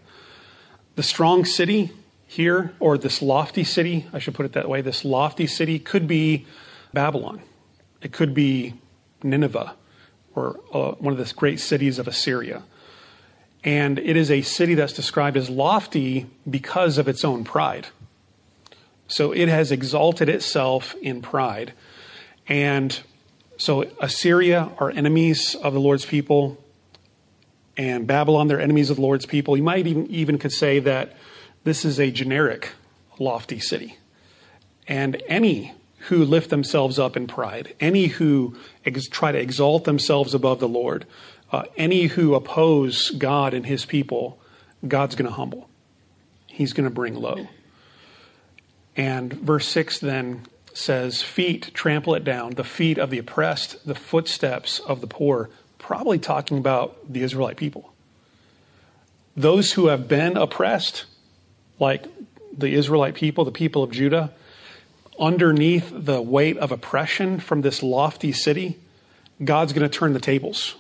The 0.96 1.04
strong 1.04 1.46
city 1.46 1.92
here, 2.26 2.74
or 2.80 2.98
this 2.98 3.22
lofty 3.22 3.64
city, 3.64 4.08
I 4.12 4.20
should 4.20 4.34
put 4.34 4.46
it 4.46 4.54
that 4.54 4.68
way, 4.68 4.82
this 4.82 5.06
lofty 5.06 5.48
city 5.48 5.78
could 5.78 6.08
be 6.08 6.46
Babylon. 6.94 7.42
It 8.02 8.12
could 8.12 8.34
be 8.34 8.74
Nineveh, 9.24 9.76
or 10.34 10.60
uh, 10.74 10.92
one 10.94 11.14
of 11.14 11.18
the 11.18 11.34
great 11.34 11.60
cities 11.60 12.00
of 12.00 12.08
Assyria. 12.08 12.64
And 13.64 14.00
it 14.00 14.16
is 14.16 14.30
a 14.30 14.42
city 14.42 14.76
that's 14.76 14.94
described 14.94 15.38
as 15.38 15.50
lofty 15.50 16.28
because 16.50 16.98
of 16.98 17.08
its 17.08 17.24
own 17.24 17.44
pride. 17.44 17.88
So 19.08 19.32
it 19.32 19.48
has 19.48 19.72
exalted 19.72 20.30
itself 20.30 20.96
in 21.02 21.22
pride. 21.22 21.74
And 22.48 23.00
so 23.58 23.86
Assyria 24.00 24.72
are 24.80 24.92
enemies 24.92 25.56
of 25.56 25.74
the 25.74 25.80
Lord's 25.80 26.06
people 26.06 26.58
and 27.78 28.08
Babylon, 28.08 28.48
they're 28.48 28.62
enemies 28.62 28.90
of 28.90 28.98
the 28.98 29.02
Lord's 29.02 29.26
people. 29.26 29.58
You 29.58 29.64
might 29.64 29.86
even, 29.88 30.08
even 30.08 30.38
could 30.38 30.52
say 30.52 30.80
that 30.80 31.14
this 31.64 31.84
is 31.84 32.00
a 32.00 32.10
generic 32.10 32.74
lofty 33.20 33.60
city. 33.60 33.98
And 34.88 35.22
any 35.28 35.74
who 36.08 36.24
lift 36.24 36.50
themselves 36.50 37.00
up 37.00 37.18
in 37.18 37.28
pride, 37.28 37.76
any 37.80 38.06
who 38.06 38.56
ex- 38.86 39.08
try 39.08 39.32
to 39.32 39.40
exalt 39.40 39.84
themselves 39.84 40.34
above 40.34 40.60
the 40.60 40.68
Lord, 40.68 41.06
uh, 41.52 41.64
any 41.76 42.06
who 42.06 42.36
oppose 42.36 43.10
God 43.12 43.54
and 43.54 43.66
his 43.66 43.86
people, 43.86 44.40
God's 44.88 45.16
going 45.16 45.28
to 45.28 45.36
humble. 45.36 45.68
He's 46.48 46.74
going 46.74 46.86
to 46.86 46.94
bring 46.94 47.16
low. 47.16 47.48
And 48.96 49.34
verse 49.34 49.68
6 49.68 50.00
then 50.00 50.46
says, 50.78 51.22
Feet 51.22 51.72
trample 51.74 52.16
it 52.16 52.24
down, 52.24 52.52
the 52.52 52.64
feet 52.64 52.98
of 52.98 53.10
the 53.10 53.18
oppressed, 53.18 53.86
the 53.86 53.96
footsteps 53.96 54.80
of 54.80 55.02
the 55.02 55.08
poor, 55.08 55.50
probably 55.80 56.20
talking 56.20 56.58
about 56.58 57.12
the 57.12 57.22
Israelite 57.22 57.58
people. 57.58 57.94
Those 59.36 59.74
who 59.74 59.88
have 59.88 60.08
been 60.08 60.38
oppressed, 60.38 61.06
like 61.80 62.06
the 62.58 62.74
Israelite 62.74 63.16
people, 63.16 63.46
the 63.46 63.52
people 63.52 63.84
of 63.84 63.92
Judah, 63.92 64.32
underneath 65.20 65.92
the 65.94 66.22
weight 66.22 66.58
of 66.58 66.72
oppression 66.72 67.40
from 67.40 67.62
this 67.62 67.82
lofty 67.84 68.32
city, 68.32 68.80
God's 69.44 69.74
going 69.74 69.90
to 69.90 69.98
turn 69.98 70.14
the 70.14 70.20
tables. 70.20 70.76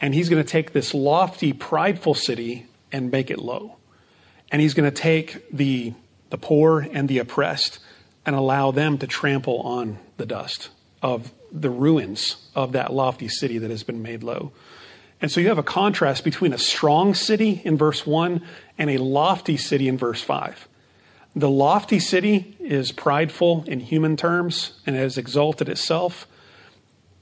And 0.00 0.14
he's 0.14 0.28
going 0.28 0.42
to 0.42 0.48
take 0.48 0.72
this 0.72 0.94
lofty, 0.94 1.52
prideful 1.52 2.14
city 2.14 2.66
and 2.90 3.10
make 3.10 3.30
it 3.30 3.38
low. 3.38 3.76
And 4.50 4.60
he's 4.60 4.74
going 4.74 4.90
to 4.90 4.96
take 4.96 5.48
the, 5.52 5.92
the 6.30 6.38
poor 6.38 6.80
and 6.80 7.08
the 7.08 7.18
oppressed 7.18 7.78
and 8.26 8.36
allow 8.36 8.70
them 8.70 8.98
to 8.98 9.06
trample 9.06 9.60
on 9.60 9.98
the 10.16 10.26
dust 10.26 10.70
of 11.02 11.32
the 11.52 11.70
ruins 11.70 12.48
of 12.54 12.72
that 12.72 12.92
lofty 12.92 13.28
city 13.28 13.58
that 13.58 13.70
has 13.70 13.82
been 13.82 14.02
made 14.02 14.22
low. 14.22 14.52
And 15.20 15.30
so 15.30 15.40
you 15.40 15.48
have 15.48 15.58
a 15.58 15.62
contrast 15.62 16.24
between 16.24 16.52
a 16.52 16.58
strong 16.58 17.14
city 17.14 17.60
in 17.64 17.76
verse 17.76 18.06
1 18.06 18.42
and 18.78 18.90
a 18.90 18.98
lofty 18.98 19.56
city 19.56 19.88
in 19.88 19.98
verse 19.98 20.22
5. 20.22 20.68
The 21.36 21.50
lofty 21.50 22.00
city 22.00 22.56
is 22.58 22.92
prideful 22.92 23.64
in 23.66 23.80
human 23.80 24.16
terms 24.16 24.80
and 24.86 24.96
has 24.96 25.18
exalted 25.18 25.68
itself, 25.68 26.26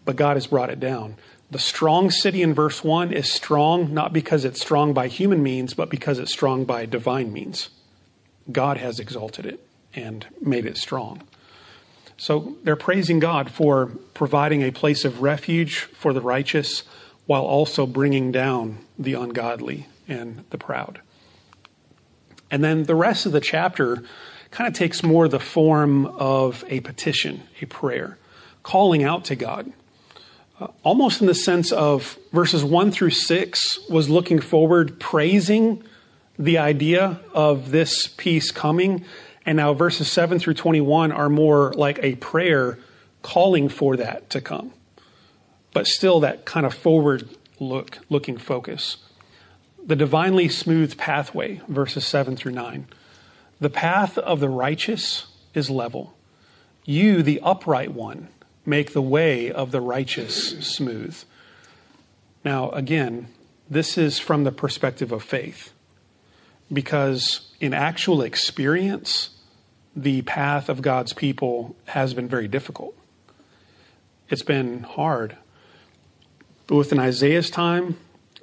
but 0.05 0.17
God 0.17 0.37
has 0.37 0.47
brought 0.47 0.71
it 0.71 0.81
down. 0.81 1.17
The 1.51 1.59
strong 1.59 2.11
city 2.11 2.43
in 2.43 2.55
verse 2.55 2.85
1 2.85 3.13
is 3.13 3.31
strong 3.31 3.93
not 3.93 4.13
because 4.13 4.45
it's 4.45 4.61
strong 4.61 4.93
by 4.93 5.09
human 5.09 5.43
means, 5.43 5.75
but 5.75 5.91
because 5.91 6.19
it's 6.19 6.33
strong 6.33 6.65
by 6.65 6.87
divine 6.87 7.33
means. 7.33 7.71
God 8.51 8.77
has 8.77 9.01
exalted 9.01 9.45
it 9.47 9.68
and 9.99 10.27
made 10.41 10.67
it 10.67 10.77
strong. 10.77 11.23
So 12.17 12.57
they're 12.65 12.77
praising 12.77 13.19
God 13.21 13.51
for 13.51 13.87
providing 14.15 14.63
a 14.63 14.71
place 14.71 15.05
of 15.05 15.23
refuge 15.23 15.79
for 15.79 16.13
the 16.13 16.21
righteous 16.21 16.83
while 17.27 17.45
also 17.45 17.87
bringing 17.87 18.33
down 18.33 18.79
the 18.99 19.15
ungodly 19.15 19.87
and 20.09 20.45
the 20.51 20.59
proud. 20.59 21.01
And 22.51 22.65
then 22.65 22.85
the 22.85 22.95
rest 22.95 23.27
of 23.27 23.33
the 23.33 23.41
chapter 23.41 24.03
kind 24.51 24.67
of 24.67 24.75
takes 24.75 25.03
more 25.03 25.29
the 25.29 25.39
form 25.39 26.07
of 26.07 26.65
a 26.69 26.81
petition, 26.81 27.43
a 27.61 27.67
prayer, 27.67 28.17
calling 28.63 29.05
out 29.05 29.27
to 29.27 29.37
God. 29.37 29.73
Uh, 30.59 30.69
almost 30.83 31.21
in 31.21 31.27
the 31.27 31.35
sense 31.35 31.71
of 31.71 32.19
verses 32.33 32.65
1 32.65 32.91
through 32.91 33.11
6 33.11 33.91
was 33.91 34.09
looking 34.09 34.41
forward, 34.41 34.99
praising 34.99 35.85
the 36.39 36.59
idea 36.59 37.21
of 37.35 37.71
this 37.71 38.07
peace 38.07 38.51
coming. 38.51 39.05
And 39.49 39.57
now 39.57 39.73
verses 39.73 40.13
7 40.13 40.39
through 40.39 40.55
21 40.55 41.11
are 41.11 41.31
more 41.31 41.73
like 41.73 41.99
a 42.03 42.17
prayer 42.17 42.79
calling 43.23 43.71
for 43.71 43.97
that 43.97 44.29
to 44.29 44.43
come. 44.43 44.75
But 45.73 45.87
still 45.87 46.21
that 46.21 46.45
kind 46.45 46.67
of 46.67 46.75
forward 46.75 47.31
look, 47.59 47.97
looking 48.11 48.37
focus. 48.37 48.99
The 49.83 49.97
divinely 49.97 50.51
smooth 50.51 50.99
pathway, 50.99 51.63
verses 51.67 52.05
7 52.05 52.37
through 52.37 52.53
9. 52.53 52.89
The 53.59 53.71
path 53.71 54.19
of 54.19 54.41
the 54.41 54.51
righteous 54.51 55.29
is 55.55 55.71
level. 55.71 56.15
You, 56.85 57.23
the 57.23 57.41
upright 57.43 57.93
one, 57.93 58.29
make 58.67 58.93
the 58.93 59.01
way 59.01 59.51
of 59.51 59.71
the 59.71 59.81
righteous 59.81 60.59
smooth. 60.61 61.17
Now, 62.45 62.69
again, 62.73 63.29
this 63.71 63.97
is 63.97 64.19
from 64.19 64.45
the 64.45 64.53
perspective 64.53 65.11
of 65.11 65.23
faith. 65.23 65.73
Because 66.71 67.51
in 67.61 67.73
actual 67.73 68.21
experience, 68.21 69.31
the 70.03 70.23
path 70.23 70.69
of 70.69 70.81
God's 70.81 71.13
people 71.13 71.75
has 71.87 72.15
been 72.15 72.29
very 72.29 72.47
difficult. 72.47 72.97
It's 74.29 74.43
been 74.43 74.85
hard. 74.85 75.37
Both 76.69 76.93
in 76.93 77.01
Isaiah's 77.01 77.51
time, 77.51 77.97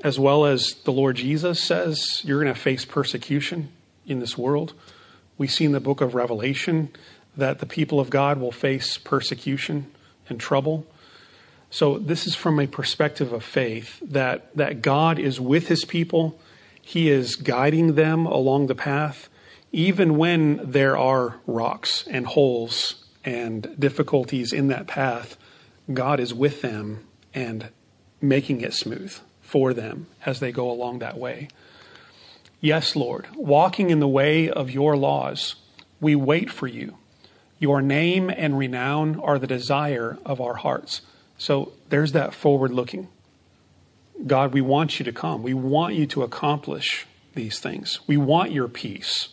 as 0.03 0.19
well 0.19 0.45
as 0.45 0.74
the 0.83 0.91
Lord 0.91 1.15
Jesus 1.15 1.63
says, 1.63 2.21
you're 2.25 2.41
going 2.41 2.53
to 2.53 2.59
face 2.59 2.83
persecution 2.83 3.69
in 4.05 4.19
this 4.19 4.38
world. 4.38 4.74
We 5.38 5.47
see 5.47 5.63
in 5.63 5.71
the 5.71 5.79
book 5.79 6.01
of 6.01 6.13
Revelation 6.13 6.89
that 7.38 7.59
the 7.59 7.65
people 7.65 8.00
of 8.00 8.09
God 8.09 8.39
will 8.39 8.51
face 8.51 8.97
persecution 8.97 9.91
and 10.27 10.39
trouble. 10.39 10.85
So 11.69 11.97
this 11.97 12.27
is 12.27 12.35
from 12.35 12.59
a 12.59 12.67
perspective 12.67 13.31
of 13.31 13.43
faith 13.43 14.00
that, 14.01 14.55
that 14.55 14.81
God 14.81 15.19
is 15.19 15.39
with 15.39 15.67
his 15.67 15.85
people. 15.85 16.39
He 16.81 17.09
is 17.09 17.35
guiding 17.35 17.95
them 17.95 18.25
along 18.25 18.67
the 18.67 18.75
path, 18.75 19.29
even 19.75 20.15
when 20.15 20.58
there 20.63 20.98
are 20.98 21.36
rocks 21.46 22.08
and 22.10 22.25
holes 22.25 23.03
and 23.25 23.75
difficulties 23.77 24.53
in 24.53 24.70
that 24.70 24.88
path. 24.88 25.36
God 25.94 26.22
is 26.22 26.34
with 26.34 26.62
them 26.62 27.05
and 27.34 27.67
making 28.22 28.62
it 28.62 28.74
smooth 28.74 29.20
for 29.41 29.74
them 29.74 30.08
as 30.25 30.39
they 30.39 30.53
go 30.53 30.72
along 30.72 31.00
that 31.00 31.17
way. 31.17 31.50
Yes, 32.62 32.96
Lord, 32.96 33.27
walking 33.36 33.89
in 33.89 34.00
the 34.00 34.08
way 34.08 34.50
of 34.50 34.72
your 34.72 34.96
laws, 34.96 35.55
we 36.00 36.15
wait 36.15 36.50
for 36.50 36.67
you. 36.67 36.96
Your 37.60 37.82
name 37.82 38.29
and 38.29 38.58
renown 38.58 39.20
are 39.20 39.38
the 39.38 39.46
desire 39.46 40.17
of 40.25 40.39
our 40.39 40.55
hearts. 40.55 41.01
So 41.38 41.74
there's 41.89 42.13
that 42.13 42.34
forward 42.34 42.72
looking. 42.72 43.10
God, 44.25 44.53
we 44.53 44.62
want 44.62 45.00
you 45.00 45.05
to 45.05 45.12
come. 45.12 45.44
We 45.44 45.53
want 45.53 45.96
you 45.96 46.08
to 46.08 46.24
accomplish 46.24 47.05
these 47.34 47.60
things. 47.60 48.00
We 48.08 48.15
want 48.15 48.53
your 48.53 48.70
peace. 48.70 49.27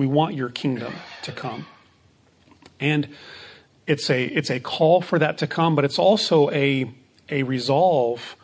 We 0.00 0.06
want 0.06 0.34
your 0.34 0.48
kingdom 0.48 0.94
to 1.24 1.30
come. 1.30 1.66
And 2.80 3.06
it's 3.86 4.08
a 4.08 4.24
it's 4.24 4.48
a 4.48 4.58
call 4.58 5.02
for 5.02 5.18
that 5.18 5.36
to 5.38 5.46
come, 5.46 5.76
but 5.76 5.84
it's 5.84 5.98
also 5.98 6.48
a 6.52 6.90
a 7.28 7.42
resolve 7.42 8.34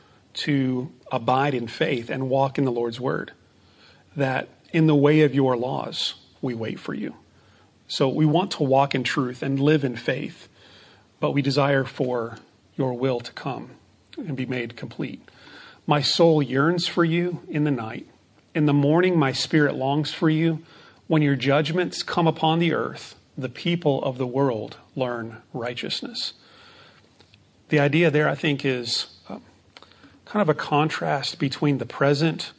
to 0.44 0.92
abide 1.10 1.54
in 1.54 1.66
faith 1.66 2.10
and 2.10 2.28
walk 2.28 2.58
in 2.58 2.66
the 2.66 2.70
Lord's 2.70 3.00
word. 3.00 3.32
That 4.16 4.50
in 4.70 4.86
the 4.86 4.94
way 4.94 5.22
of 5.22 5.34
your 5.34 5.56
laws, 5.56 6.16
we 6.42 6.52
wait 6.52 6.78
for 6.78 6.92
you. 6.92 7.14
So 7.88 8.06
we 8.06 8.26
want 8.26 8.50
to 8.50 8.62
walk 8.62 8.94
in 8.94 9.02
truth 9.02 9.42
and 9.42 9.58
live 9.58 9.82
in 9.82 9.96
faith, 9.96 10.48
but 11.20 11.30
we 11.30 11.40
desire 11.40 11.84
for 11.84 12.36
your 12.76 12.92
will 12.92 13.20
to 13.20 13.32
come 13.32 13.70
and 14.18 14.36
be 14.36 14.44
made 14.44 14.76
complete. 14.76 15.26
My 15.86 16.02
soul 16.02 16.42
yearns 16.42 16.86
for 16.86 17.02
you 17.02 17.40
in 17.48 17.64
the 17.64 17.70
night. 17.70 18.06
In 18.54 18.66
the 18.66 18.74
morning, 18.74 19.18
my 19.18 19.32
spirit 19.32 19.74
longs 19.74 20.12
for 20.12 20.28
you. 20.28 20.62
When 21.06 21.22
your 21.22 21.36
judgments 21.36 22.02
come 22.02 22.26
upon 22.26 22.58
the 22.58 22.72
earth, 22.72 23.14
the 23.38 23.48
people 23.48 24.02
of 24.02 24.18
the 24.18 24.26
world 24.26 24.78
learn 24.94 25.38
righteousness. 25.52 26.32
The 27.68 27.78
idea 27.78 28.10
there, 28.10 28.28
I 28.28 28.34
think, 28.34 28.64
is 28.64 29.06
uh, 29.28 29.38
kind 30.24 30.42
of 30.42 30.48
a 30.48 30.54
contrast 30.54 31.38
between 31.38 31.78
the 31.78 31.86
present 31.86 32.52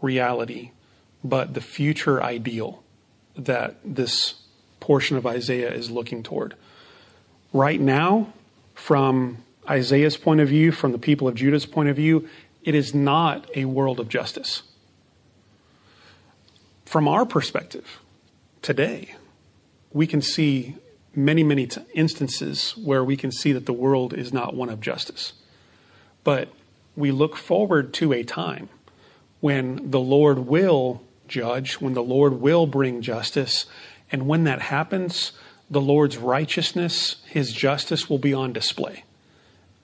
reality 0.00 0.70
but 1.24 1.54
the 1.54 1.60
future 1.60 2.22
ideal 2.22 2.82
that 3.34 3.76
this 3.82 4.34
portion 4.78 5.16
of 5.16 5.26
Isaiah 5.26 5.72
is 5.72 5.90
looking 5.90 6.22
toward. 6.22 6.54
Right 7.52 7.80
now, 7.80 8.32
from 8.74 9.38
Isaiah's 9.68 10.18
point 10.18 10.40
of 10.40 10.48
view, 10.48 10.70
from 10.70 10.92
the 10.92 10.98
people 10.98 11.26
of 11.26 11.34
Judah's 11.34 11.64
point 11.64 11.88
of 11.88 11.96
view, 11.96 12.28
it 12.62 12.74
is 12.74 12.94
not 12.94 13.48
a 13.56 13.64
world 13.64 13.98
of 13.98 14.08
justice. 14.08 14.62
From 16.84 17.08
our 17.08 17.24
perspective, 17.24 18.00
today, 18.62 19.14
we 19.92 20.06
can 20.06 20.22
see 20.22 20.76
many, 21.14 21.42
many 21.42 21.66
t- 21.66 21.80
instances 21.94 22.72
where 22.76 23.04
we 23.04 23.16
can 23.16 23.32
see 23.32 23.52
that 23.52 23.66
the 23.66 23.72
world 23.72 24.12
is 24.12 24.32
not 24.32 24.54
one 24.54 24.68
of 24.68 24.80
justice. 24.80 25.32
But 26.24 26.48
we 26.96 27.10
look 27.10 27.36
forward 27.36 27.92
to 27.94 28.12
a 28.12 28.22
time 28.22 28.68
when 29.40 29.90
the 29.90 30.00
Lord 30.00 30.40
will 30.40 31.02
judge, 31.28 31.74
when 31.74 31.94
the 31.94 32.02
Lord 32.02 32.40
will 32.40 32.66
bring 32.66 33.02
justice. 33.02 33.66
And 34.10 34.26
when 34.26 34.44
that 34.44 34.62
happens, 34.62 35.32
the 35.70 35.80
Lord's 35.80 36.16
righteousness, 36.16 37.16
his 37.26 37.52
justice 37.52 38.08
will 38.08 38.18
be 38.18 38.34
on 38.34 38.52
display. 38.52 39.04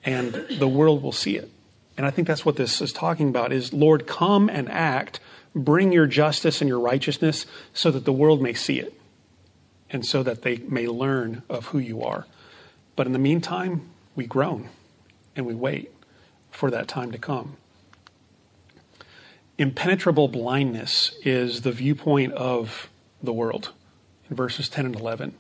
And 0.05 0.47
the 0.59 0.69
world 0.69 1.03
will 1.03 1.13
see 1.13 1.37
it. 1.37 1.51
And 1.97 2.07
I 2.07 2.11
think 2.11 2.27
that's 2.27 2.47
what 2.47 2.57
this 2.57 2.81
is 2.81 2.93
talking 2.93 3.29
about 3.29 3.53
is 3.53 3.73
Lord, 3.73 4.07
come 4.07 4.49
and 4.49 4.71
act, 4.71 5.21
bring 5.55 5.93
your 5.93 6.07
justice 6.07 6.61
and 6.61 6.69
your 6.69 6.81
righteousness 6.81 7.47
so 7.75 7.91
that 7.91 8.05
the 8.05 8.13
world 8.13 8.41
may 8.41 8.55
see 8.55 8.79
it 8.79 8.95
and 9.91 10.07
so 10.07 10.23
that 10.23 10.43
they 10.43 10.59
may 10.59 10.87
learn 10.87 11.43
of 11.49 11.67
who 11.67 11.79
you 11.79 12.03
are. 12.03 12.27
But 12.97 13.07
in 13.07 13.13
the 13.13 13.19
meantime, 13.19 13.89
we 14.15 14.27
groan 14.27 14.69
and 15.35 15.47
we 15.47 15.55
wait 15.55 15.93
for 16.51 16.71
that 16.71 16.89
time 16.89 17.13
to 17.13 17.19
come. 17.19 17.57
Impenetrable 19.59 20.29
blindness 20.29 21.13
is 21.23 21.63
the 21.63 21.73
viewpoint 21.73 22.33
of 22.33 22.89
the 23.23 23.33
world 23.33 23.73
in 24.29 24.37
verses 24.37 24.69
10 24.69 24.87
and 24.87 24.97
11. 24.97 25.35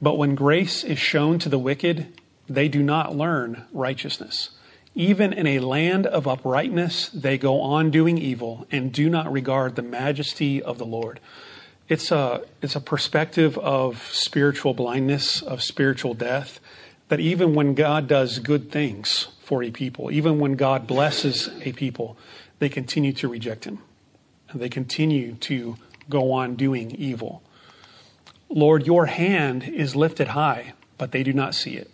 But 0.00 0.18
when 0.18 0.34
grace 0.34 0.84
is 0.84 0.98
shown 0.98 1.38
to 1.40 1.48
the 1.48 1.58
wicked, 1.58 2.12
they 2.48 2.68
do 2.68 2.82
not 2.82 3.16
learn 3.16 3.64
righteousness. 3.72 4.50
Even 4.94 5.32
in 5.32 5.46
a 5.46 5.60
land 5.60 6.06
of 6.06 6.26
uprightness, 6.26 7.08
they 7.10 7.38
go 7.38 7.60
on 7.60 7.90
doing 7.90 8.18
evil 8.18 8.66
and 8.70 8.92
do 8.92 9.08
not 9.08 9.30
regard 9.30 9.76
the 9.76 9.82
majesty 9.82 10.62
of 10.62 10.78
the 10.78 10.86
Lord. 10.86 11.20
It's 11.88 12.10
a, 12.10 12.42
it's 12.60 12.76
a 12.76 12.80
perspective 12.80 13.56
of 13.58 14.08
spiritual 14.12 14.74
blindness, 14.74 15.40
of 15.40 15.62
spiritual 15.62 16.14
death, 16.14 16.60
that 17.08 17.20
even 17.20 17.54
when 17.54 17.74
God 17.74 18.06
does 18.06 18.38
good 18.38 18.70
things 18.70 19.28
for 19.40 19.62
a 19.62 19.70
people, 19.70 20.10
even 20.10 20.38
when 20.38 20.54
God 20.54 20.86
blesses 20.86 21.48
a 21.62 21.72
people, 21.72 22.18
they 22.58 22.68
continue 22.68 23.12
to 23.14 23.28
reject 23.28 23.64
Him. 23.64 23.78
And 24.50 24.60
they 24.60 24.68
continue 24.68 25.34
to 25.34 25.76
go 26.10 26.32
on 26.32 26.56
doing 26.56 26.90
evil. 26.92 27.42
Lord, 28.48 28.86
your 28.86 29.06
hand 29.06 29.64
is 29.64 29.94
lifted 29.94 30.28
high, 30.28 30.72
but 30.96 31.12
they 31.12 31.22
do 31.22 31.32
not 31.32 31.54
see 31.54 31.74
it. 31.74 31.90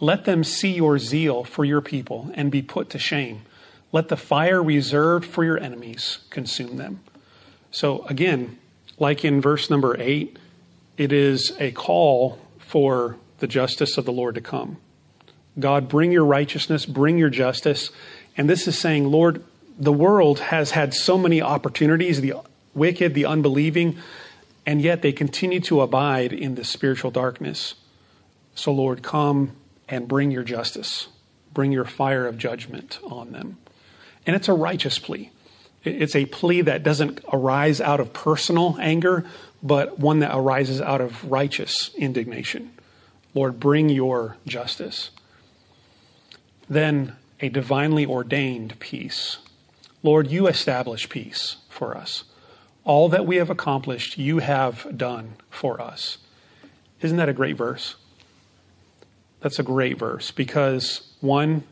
Let 0.00 0.24
them 0.24 0.42
see 0.42 0.72
your 0.72 0.98
zeal 0.98 1.44
for 1.44 1.64
your 1.64 1.82
people 1.82 2.30
and 2.34 2.50
be 2.50 2.62
put 2.62 2.90
to 2.90 2.98
shame. 2.98 3.42
Let 3.92 4.08
the 4.08 4.16
fire 4.16 4.62
reserved 4.62 5.26
for 5.26 5.44
your 5.44 5.58
enemies 5.58 6.18
consume 6.30 6.76
them. 6.76 7.00
So, 7.70 8.02
again, 8.06 8.58
like 8.98 9.24
in 9.24 9.40
verse 9.40 9.68
number 9.68 9.96
eight, 10.00 10.38
it 10.96 11.12
is 11.12 11.52
a 11.58 11.70
call 11.72 12.38
for 12.58 13.16
the 13.38 13.46
justice 13.46 13.98
of 13.98 14.04
the 14.04 14.12
Lord 14.12 14.36
to 14.36 14.40
come. 14.40 14.78
God, 15.58 15.88
bring 15.88 16.12
your 16.12 16.24
righteousness, 16.24 16.86
bring 16.86 17.18
your 17.18 17.30
justice. 17.30 17.90
And 18.36 18.48
this 18.48 18.66
is 18.66 18.78
saying, 18.78 19.06
Lord, 19.06 19.44
the 19.78 19.92
world 19.92 20.38
has 20.40 20.70
had 20.70 20.94
so 20.94 21.18
many 21.18 21.42
opportunities, 21.42 22.20
the 22.20 22.34
wicked, 22.74 23.14
the 23.14 23.26
unbelieving, 23.26 23.98
and 24.64 24.80
yet 24.80 25.02
they 25.02 25.12
continue 25.12 25.60
to 25.60 25.80
abide 25.80 26.32
in 26.32 26.54
the 26.54 26.64
spiritual 26.64 27.10
darkness. 27.10 27.74
So, 28.54 28.72
Lord, 28.72 29.02
come 29.02 29.56
and 29.90 30.08
bring 30.08 30.30
your 30.30 30.44
justice, 30.44 31.08
bring 31.52 31.72
your 31.72 31.84
fire 31.84 32.26
of 32.26 32.38
judgment 32.38 32.98
on 33.02 33.32
them. 33.32 33.58
And 34.26 34.36
it's 34.36 34.48
a 34.48 34.54
righteous 34.54 34.98
plea. 34.98 35.32
It's 35.82 36.14
a 36.14 36.26
plea 36.26 36.60
that 36.62 36.82
doesn't 36.82 37.20
arise 37.32 37.80
out 37.80 38.00
of 38.00 38.12
personal 38.12 38.76
anger, 38.80 39.24
but 39.62 39.98
one 39.98 40.20
that 40.20 40.34
arises 40.34 40.80
out 40.80 41.00
of 41.00 41.24
righteous 41.30 41.90
indignation. 41.96 42.70
Lord, 43.34 43.58
bring 43.58 43.88
your 43.88 44.36
justice. 44.46 45.10
Then 46.68 47.16
a 47.40 47.48
divinely 47.48 48.06
ordained 48.06 48.78
peace. 48.78 49.38
Lord, 50.02 50.30
you 50.30 50.46
establish 50.46 51.08
peace 51.08 51.56
for 51.68 51.96
us. 51.96 52.24
All 52.84 53.08
that 53.08 53.26
we 53.26 53.36
have 53.36 53.50
accomplished, 53.50 54.18
you 54.18 54.38
have 54.38 54.96
done 54.96 55.34
for 55.48 55.80
us. 55.80 56.18
Isn't 57.00 57.16
that 57.16 57.28
a 57.28 57.34
great 57.34 57.56
verse? 57.56 57.96
That's 59.40 59.58
a 59.58 59.62
great 59.62 59.98
verse 59.98 60.30
because, 60.30 61.12
one, 61.20 61.64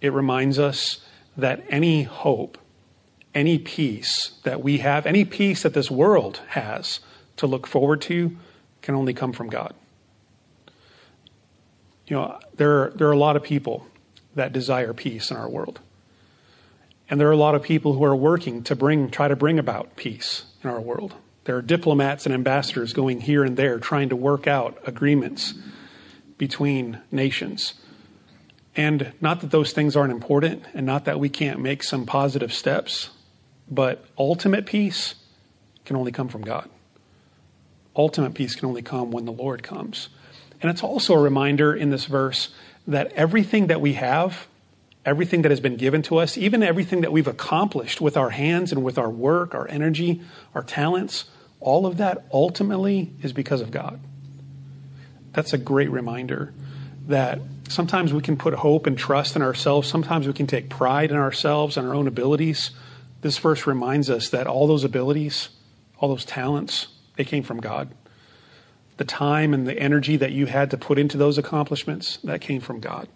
it 0.00 0.12
reminds 0.12 0.58
us 0.58 1.00
that 1.36 1.64
any 1.68 2.02
hope, 2.02 2.58
any 3.34 3.58
peace 3.58 4.32
that 4.44 4.62
we 4.62 4.78
have, 4.78 5.06
any 5.06 5.24
peace 5.24 5.62
that 5.62 5.74
this 5.74 5.90
world 5.90 6.40
has 6.48 7.00
to 7.36 7.46
look 7.46 7.66
forward 7.66 8.00
to, 8.02 8.36
can 8.82 8.94
only 8.94 9.14
come 9.14 9.32
from 9.32 9.48
God. 9.48 9.74
You 12.06 12.16
know, 12.16 12.38
there 12.56 12.82
are, 12.82 12.92
there 12.94 13.08
are 13.08 13.12
a 13.12 13.18
lot 13.18 13.36
of 13.36 13.42
people 13.42 13.86
that 14.34 14.52
desire 14.52 14.92
peace 14.92 15.30
in 15.30 15.36
our 15.36 15.48
world. 15.48 15.80
And 17.08 17.18
there 17.18 17.28
are 17.28 17.32
a 17.32 17.36
lot 17.36 17.54
of 17.54 17.62
people 17.62 17.94
who 17.94 18.04
are 18.04 18.16
working 18.16 18.62
to 18.64 18.76
bring, 18.76 19.10
try 19.10 19.28
to 19.28 19.36
bring 19.36 19.58
about 19.58 19.96
peace 19.96 20.44
in 20.62 20.68
our 20.68 20.80
world. 20.80 21.14
There 21.44 21.56
are 21.56 21.62
diplomats 21.62 22.26
and 22.26 22.34
ambassadors 22.34 22.92
going 22.92 23.20
here 23.20 23.44
and 23.44 23.56
there 23.56 23.78
trying 23.78 24.10
to 24.10 24.16
work 24.16 24.46
out 24.46 24.78
agreements 24.86 25.54
between 26.38 27.00
nations. 27.10 27.74
And 28.76 29.12
not 29.20 29.40
that 29.40 29.50
those 29.50 29.72
things 29.72 29.96
aren't 29.96 30.12
important 30.12 30.64
and 30.74 30.84
not 30.84 31.04
that 31.04 31.20
we 31.20 31.28
can't 31.28 31.60
make 31.60 31.82
some 31.82 32.06
positive 32.06 32.52
steps, 32.52 33.10
but 33.70 34.04
ultimate 34.18 34.66
peace 34.66 35.14
can 35.84 35.96
only 35.96 36.12
come 36.12 36.28
from 36.28 36.42
God. 36.42 36.68
Ultimate 37.96 38.34
peace 38.34 38.56
can 38.56 38.68
only 38.68 38.82
come 38.82 39.12
when 39.12 39.24
the 39.24 39.32
Lord 39.32 39.62
comes. 39.62 40.08
And 40.60 40.70
it's 40.70 40.82
also 40.82 41.14
a 41.14 41.20
reminder 41.20 41.74
in 41.74 41.90
this 41.90 42.06
verse 42.06 42.52
that 42.86 43.12
everything 43.12 43.68
that 43.68 43.80
we 43.80 43.92
have, 43.92 44.48
everything 45.04 45.42
that 45.42 45.50
has 45.50 45.60
been 45.60 45.76
given 45.76 46.02
to 46.02 46.16
us, 46.18 46.36
even 46.36 46.62
everything 46.62 47.02
that 47.02 47.12
we've 47.12 47.28
accomplished 47.28 48.00
with 48.00 48.16
our 48.16 48.30
hands 48.30 48.72
and 48.72 48.82
with 48.82 48.98
our 48.98 49.10
work, 49.10 49.54
our 49.54 49.68
energy, 49.68 50.22
our 50.54 50.62
talents, 50.62 51.26
all 51.60 51.86
of 51.86 51.98
that 51.98 52.24
ultimately 52.32 53.12
is 53.22 53.32
because 53.32 53.60
of 53.60 53.70
God 53.70 54.00
that's 55.34 55.52
a 55.52 55.58
great 55.58 55.90
reminder 55.90 56.52
that 57.08 57.40
sometimes 57.68 58.12
we 58.12 58.22
can 58.22 58.36
put 58.36 58.54
hope 58.54 58.86
and 58.86 58.96
trust 58.96 59.36
in 59.36 59.42
ourselves. 59.42 59.88
Sometimes 59.88 60.26
we 60.26 60.32
can 60.32 60.46
take 60.46 60.70
pride 60.70 61.10
in 61.10 61.16
ourselves 61.16 61.76
and 61.76 61.86
our 61.86 61.94
own 61.94 62.06
abilities. 62.06 62.70
This 63.20 63.36
verse 63.38 63.66
reminds 63.66 64.08
us 64.08 64.30
that 64.30 64.46
all 64.46 64.66
those 64.66 64.84
abilities, 64.84 65.48
all 65.98 66.08
those 66.08 66.24
talents, 66.24 66.88
they 67.16 67.24
came 67.24 67.42
from 67.42 67.60
God. 67.60 67.90
The 68.96 69.04
time 69.04 69.52
and 69.52 69.66
the 69.66 69.78
energy 69.78 70.16
that 70.16 70.32
you 70.32 70.46
had 70.46 70.70
to 70.70 70.78
put 70.78 70.98
into 70.98 71.18
those 71.18 71.36
accomplishments, 71.36 72.18
that 72.18 72.40
came 72.40 72.60
from 72.60 72.80
God. 72.80 73.08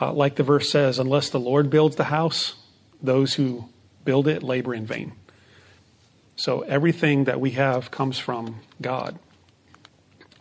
Uh, 0.00 0.12
like 0.12 0.36
the 0.36 0.42
verse 0.42 0.70
says, 0.70 0.98
unless 0.98 1.28
the 1.28 1.40
Lord 1.40 1.68
builds 1.68 1.96
the 1.96 2.04
house, 2.04 2.54
those 3.02 3.34
who 3.34 3.68
build 4.04 4.26
it 4.26 4.42
labor 4.42 4.74
in 4.74 4.86
vain. 4.86 5.12
So 6.36 6.62
everything 6.62 7.24
that 7.24 7.38
we 7.38 7.50
have 7.50 7.90
comes 7.90 8.18
from 8.18 8.60
God. 8.80 9.18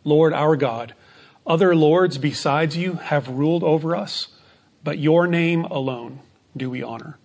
Lord 0.04 0.34
our 0.34 0.56
God, 0.56 0.94
other 1.46 1.76
lords 1.76 2.18
besides 2.18 2.78
you 2.78 2.94
have 2.94 3.28
ruled 3.28 3.64
over 3.64 3.96
us, 3.96 4.28
but 4.84 5.00
your 5.00 5.28
name 5.28 5.66
alone 5.66 6.20
do 6.56 6.70
we 6.70 6.84
honor. 6.84 7.18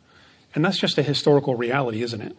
And 0.54 0.64
that's 0.64 0.78
just 0.78 0.98
a 0.98 1.02
historical 1.02 1.54
reality, 1.54 2.02
isn't 2.02 2.20
it? 2.20 2.36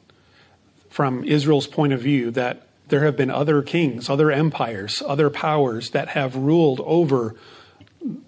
From 0.89 1.24
Israel's 1.24 1.67
point 1.67 1.93
of 1.93 2.02
view, 2.02 2.32
that 2.32 2.67
there 2.88 3.04
have 3.04 3.17
been 3.17 3.32
other 3.32 3.62
kings, 3.62 4.10
other 4.10 4.32
empires, 4.32 5.04
other 5.06 5.30
powers 5.30 5.89
that 5.91 6.10
have 6.10 6.36
ruled 6.36 6.82
over 6.82 7.36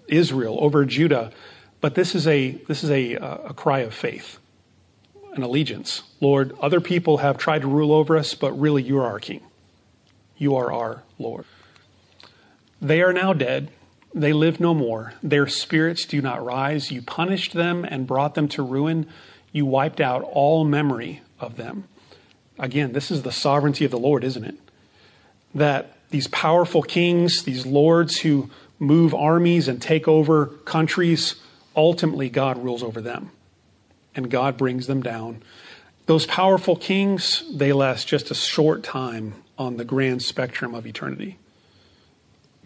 Israel, 0.08 0.58
over 0.60 0.84
Judah. 0.84 1.32
But 1.80 1.94
this 1.94 2.14
is 2.14 2.26
a, 2.26 2.50
this 2.66 2.82
is 2.82 2.90
a, 2.90 3.14
a 3.14 3.54
cry 3.54 3.80
of 3.80 3.94
faith, 3.94 4.38
an 5.34 5.42
allegiance. 5.42 6.02
Lord, 6.20 6.56
other 6.60 6.80
people 6.80 7.18
have 7.18 7.38
tried 7.38 7.62
to 7.62 7.68
rule 7.68 7.92
over 7.92 8.16
us, 8.16 8.34
but 8.34 8.52
really 8.52 8.82
you 8.82 8.98
are 8.98 9.06
our 9.06 9.20
king. 9.20 9.40
You 10.36 10.56
are 10.56 10.72
our 10.72 11.02
Lord. 11.18 11.44
They 12.80 13.02
are 13.02 13.12
now 13.12 13.32
dead. 13.32 13.70
They 14.14 14.32
live 14.32 14.60
no 14.60 14.74
more. 14.74 15.14
Their 15.22 15.46
spirits 15.46 16.04
do 16.04 16.22
not 16.22 16.44
rise. 16.44 16.90
You 16.90 17.02
punished 17.02 17.52
them 17.52 17.84
and 17.84 18.06
brought 18.06 18.34
them 18.34 18.48
to 18.48 18.62
ruin. 18.62 19.06
You 19.52 19.66
wiped 19.66 20.00
out 20.00 20.22
all 20.22 20.64
memory 20.64 21.22
of 21.40 21.56
them. 21.56 21.84
Again, 22.58 22.92
this 22.92 23.10
is 23.10 23.22
the 23.22 23.32
sovereignty 23.32 23.84
of 23.84 23.90
the 23.90 23.98
Lord, 23.98 24.24
isn't 24.24 24.44
it? 24.44 24.56
That 25.54 25.96
these 26.10 26.26
powerful 26.28 26.82
kings, 26.82 27.42
these 27.42 27.66
lords 27.66 28.18
who 28.18 28.50
move 28.78 29.14
armies 29.14 29.68
and 29.68 29.80
take 29.80 30.08
over 30.08 30.46
countries, 30.46 31.36
ultimately 31.76 32.30
God 32.30 32.62
rules 32.62 32.82
over 32.82 33.00
them. 33.00 33.30
And 34.14 34.30
God 34.30 34.56
brings 34.56 34.86
them 34.86 35.02
down. 35.02 35.42
Those 36.06 36.26
powerful 36.26 36.74
kings, 36.74 37.44
they 37.52 37.72
last 37.72 38.08
just 38.08 38.30
a 38.30 38.34
short 38.34 38.82
time 38.82 39.34
on 39.58 39.76
the 39.76 39.84
grand 39.84 40.22
spectrum 40.22 40.74
of 40.74 40.86
eternity. 40.86 41.38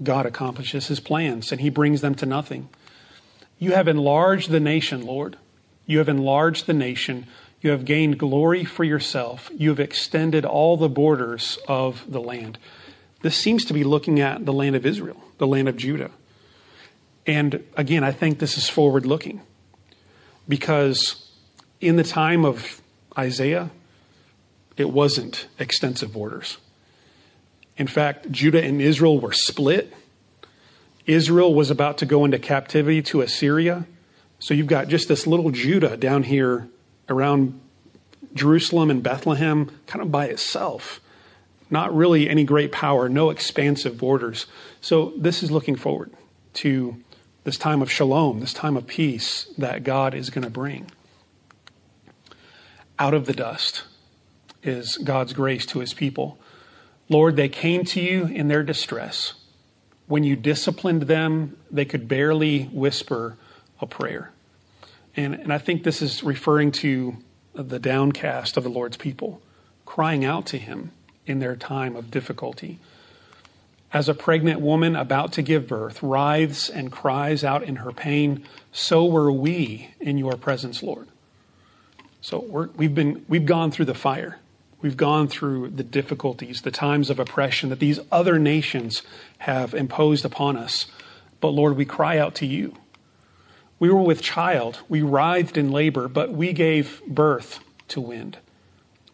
God 0.04 0.26
accomplishes 0.26 0.88
his 0.88 1.00
plans 1.00 1.52
and 1.52 1.60
he 1.60 1.70
brings 1.70 2.00
them 2.00 2.14
to 2.16 2.26
nothing. 2.26 2.68
You 3.58 3.72
have 3.72 3.88
enlarged 3.88 4.50
the 4.50 4.60
nation, 4.60 5.06
Lord. 5.06 5.36
You 5.86 5.98
have 5.98 6.08
enlarged 6.08 6.66
the 6.66 6.72
nation. 6.72 7.26
You 7.60 7.70
have 7.70 7.84
gained 7.84 8.18
glory 8.18 8.64
for 8.64 8.84
yourself. 8.84 9.50
You 9.56 9.70
have 9.70 9.80
extended 9.80 10.44
all 10.44 10.76
the 10.76 10.88
borders 10.88 11.58
of 11.68 12.04
the 12.10 12.20
land. 12.20 12.58
This 13.20 13.36
seems 13.36 13.64
to 13.66 13.72
be 13.72 13.84
looking 13.84 14.18
at 14.20 14.44
the 14.44 14.52
land 14.52 14.74
of 14.74 14.84
Israel, 14.84 15.22
the 15.38 15.46
land 15.46 15.68
of 15.68 15.76
Judah. 15.76 16.10
And 17.26 17.64
again, 17.76 18.02
I 18.02 18.10
think 18.10 18.40
this 18.40 18.58
is 18.58 18.68
forward 18.68 19.06
looking 19.06 19.40
because 20.48 21.30
in 21.80 21.96
the 21.96 22.04
time 22.04 22.44
of 22.44 22.80
Isaiah, 23.16 23.70
it 24.76 24.90
wasn't 24.90 25.46
extensive 25.58 26.12
borders. 26.12 26.58
In 27.76 27.87
fact, 27.87 28.30
Judah 28.30 28.62
and 28.62 28.80
Israel 28.80 29.18
were 29.18 29.32
split. 29.32 29.92
Israel 31.06 31.54
was 31.54 31.70
about 31.70 31.98
to 31.98 32.06
go 32.06 32.24
into 32.24 32.38
captivity 32.38 33.02
to 33.02 33.22
Assyria. 33.22 33.87
So 34.38 34.54
you've 34.54 34.66
got 34.66 34.88
just 34.88 35.08
this 35.08 35.26
little 35.26 35.50
Judah 35.50 35.96
down 35.96 36.24
here 36.24 36.68
around 37.08 37.61
Jerusalem 38.35 38.90
and 38.90 39.02
Bethlehem, 39.02 39.70
kind 39.87 40.02
of 40.02 40.11
by 40.11 40.26
itself. 40.26 41.00
Not 41.70 41.94
really 41.94 42.28
any 42.28 42.44
great 42.44 42.72
power, 42.72 43.08
no 43.08 43.30
expansive 43.30 43.98
borders. 43.98 44.46
So 44.80 45.12
this 45.16 45.42
is 45.42 45.50
looking 45.50 45.76
forward 45.76 46.12
to 46.54 46.96
this 47.44 47.56
time 47.56 47.82
of 47.82 47.90
shalom, 47.90 48.40
this 48.40 48.52
time 48.52 48.76
of 48.76 48.87
peace 48.87 49.48
that 49.58 49.85
God 49.85 50.14
is 50.14 50.30
going 50.30 50.44
to 50.44 50.50
bring. 50.50 50.90
Out 52.98 53.14
of 53.14 53.26
the 53.26 53.32
dust 53.32 53.85
is 54.62 54.96
God's 54.98 55.32
grace 55.32 55.66
to 55.66 55.80
his 55.80 55.94
people. 55.94 56.38
Lord, 57.08 57.36
they 57.36 57.48
came 57.48 57.84
to 57.86 58.00
you 58.00 58.26
in 58.26 58.48
their 58.48 58.62
distress. 58.62 59.34
When 60.06 60.24
you 60.24 60.36
disciplined 60.36 61.02
them, 61.02 61.56
they 61.70 61.84
could 61.84 62.08
barely 62.08 62.64
whisper 62.64 63.36
a 63.80 63.86
prayer. 63.86 64.32
And, 65.16 65.34
and 65.34 65.52
I 65.52 65.58
think 65.58 65.82
this 65.82 66.00
is 66.00 66.22
referring 66.22 66.72
to 66.72 67.16
the 67.54 67.78
downcast 67.78 68.56
of 68.56 68.64
the 68.64 68.70
Lord's 68.70 68.96
people, 68.96 69.42
crying 69.84 70.24
out 70.24 70.46
to 70.46 70.58
him 70.58 70.92
in 71.26 71.38
their 71.38 71.56
time 71.56 71.96
of 71.96 72.10
difficulty. 72.10 72.78
As 73.92 74.08
a 74.08 74.14
pregnant 74.14 74.60
woman 74.60 74.96
about 74.96 75.32
to 75.34 75.42
give 75.42 75.68
birth 75.68 76.02
writhes 76.02 76.70
and 76.70 76.90
cries 76.90 77.44
out 77.44 77.62
in 77.62 77.76
her 77.76 77.92
pain, 77.92 78.44
so 78.72 79.04
were 79.04 79.30
we 79.30 79.90
in 80.00 80.16
your 80.16 80.36
presence, 80.36 80.82
Lord. 80.82 81.08
So 82.22 82.70
we 82.76 82.86
have 82.86 82.94
been, 82.94 83.24
we've 83.28 83.44
gone 83.44 83.70
through 83.70 83.84
the 83.84 83.94
fire. 83.94 84.38
We've 84.82 84.96
gone 84.96 85.28
through 85.28 85.70
the 85.70 85.84
difficulties, 85.84 86.62
the 86.62 86.72
times 86.72 87.08
of 87.08 87.20
oppression 87.20 87.68
that 87.70 87.78
these 87.78 88.00
other 88.10 88.38
nations 88.38 89.02
have 89.38 89.74
imposed 89.74 90.24
upon 90.24 90.56
us. 90.56 90.86
But 91.40 91.50
Lord, 91.50 91.76
we 91.76 91.84
cry 91.84 92.18
out 92.18 92.34
to 92.36 92.46
you. 92.46 92.74
We 93.78 93.90
were 93.90 94.02
with 94.02 94.22
child. 94.22 94.80
We 94.88 95.02
writhed 95.02 95.56
in 95.56 95.70
labor, 95.70 96.08
but 96.08 96.32
we 96.32 96.52
gave 96.52 97.00
birth 97.06 97.60
to 97.88 98.00
wind. 98.00 98.38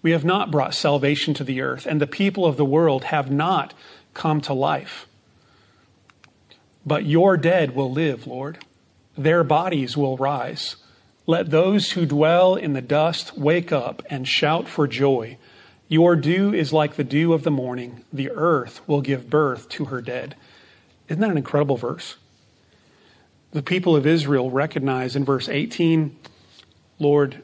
We 0.01 0.13
have 0.13 0.25
not 0.25 0.51
brought 0.51 0.75
salvation 0.75 1.35
to 1.35 1.45
the 1.45 1.61
earth, 1.61 1.85
and 1.87 2.01
the 2.01 2.07
people 2.07 2.47
of 2.47 2.57
the 2.57 2.65
world 2.65 3.05
have 3.05 3.31
not 3.31 3.75
come 4.15 4.41
to 4.43 4.55
life. 4.55 5.07
But 6.87 7.05
your 7.05 7.37
dead 7.37 7.75
will 7.75 7.93
live, 7.93 8.27
Lord. 8.27 8.59
Their 9.19 9.45
bodies 9.45 9.97
will 9.97 10.17
rise. 10.17 10.77
Let 11.27 11.51
those 11.51 11.93
who 11.93 12.07
dwell 12.07 12.55
in 12.55 12.73
the 12.73 12.81
dust 12.81 13.37
wake 13.37 13.71
up 13.71 14.03
and 14.09 14.27
shout 14.27 14.67
for 14.67 14.87
joy. 14.87 15.37
Your 15.89 16.17
dew 16.17 16.53
is 16.53 16.73
like 16.73 16.97
the 16.97 17.05
dew 17.05 17.33
of 17.33 17.43
the 17.43 17.51
morning. 17.51 18.05
The 18.13 18.31
earth 18.31 18.87
will 18.87 19.01
give 19.01 19.31
birth 19.31 19.69
to 19.71 19.87
her 19.87 20.03
dead. 20.03 20.37
Isn't 21.09 21.21
that 21.21 21.31
an 21.31 21.39
incredible 21.39 21.77
verse? 21.77 22.17
the 23.53 23.63
people 23.63 23.97
of 23.97 24.07
Israel 24.07 24.51
recognize 24.51 25.17
in 25.17 25.25
verse 25.25 25.49
18, 25.49 26.17
Lord, 26.99 27.43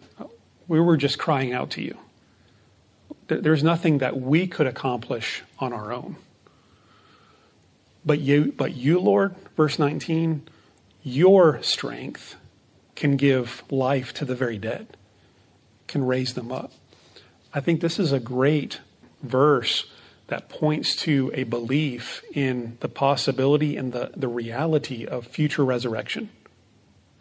we 0.69 0.81
were 0.81 0.97
just 0.97 1.19
crying 1.19 1.53
out 1.53 1.71
to 1.71 1.83
you. 1.83 1.97
There's 3.27 3.63
nothing 3.63 3.99
that 3.99 4.21
we 4.21 4.47
could 4.47 4.67
accomplish 4.67 5.43
on 5.59 5.73
our 5.73 5.93
own. 5.93 6.17
But 8.05 8.21
you, 8.21 8.53
but 8.55 8.75
you, 8.75 9.01
Lord, 9.01 9.35
verse 9.57 9.79
19, 9.79 10.47
your 11.03 11.63
strength 11.63 12.37
can 12.95 13.17
give 13.17 13.65
life 13.71 14.13
to 14.15 14.27
the 14.27 14.35
very 14.35 14.59
dead, 14.59 14.97
can 15.87 16.05
raise 16.05 16.35
them 16.35 16.53
up. 16.53 16.73
I 17.57 17.61
think 17.61 17.81
this 17.81 18.01
is 18.01 18.11
a 18.11 18.19
great 18.19 18.81
verse 19.23 19.87
that 20.27 20.49
points 20.49 20.97
to 20.97 21.31
a 21.35 21.45
belief 21.45 22.25
in 22.33 22.77
the 22.81 22.89
possibility 22.89 23.77
and 23.77 23.93
the, 23.93 24.11
the 24.17 24.27
reality 24.27 25.07
of 25.07 25.29
future 25.29 25.65
resurrection 25.65 26.31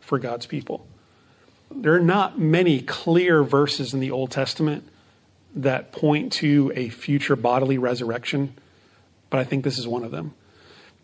for 0.02 0.18
God's 0.18 0.48
people. 0.48 0.88
There 1.70 1.94
are 1.94 2.00
not 2.00 2.40
many 2.40 2.82
clear 2.82 3.44
verses 3.44 3.94
in 3.94 4.00
the 4.00 4.10
Old 4.10 4.32
Testament 4.32 4.90
that 5.54 5.92
point 5.92 6.34
to 6.34 6.72
a 6.76 6.90
future 6.90 7.36
bodily 7.36 7.78
resurrection, 7.78 8.56
but 9.30 9.40
I 9.40 9.44
think 9.44 9.64
this 9.64 9.78
is 9.78 9.88
one 9.88 10.04
of 10.04 10.10
them. 10.10 10.34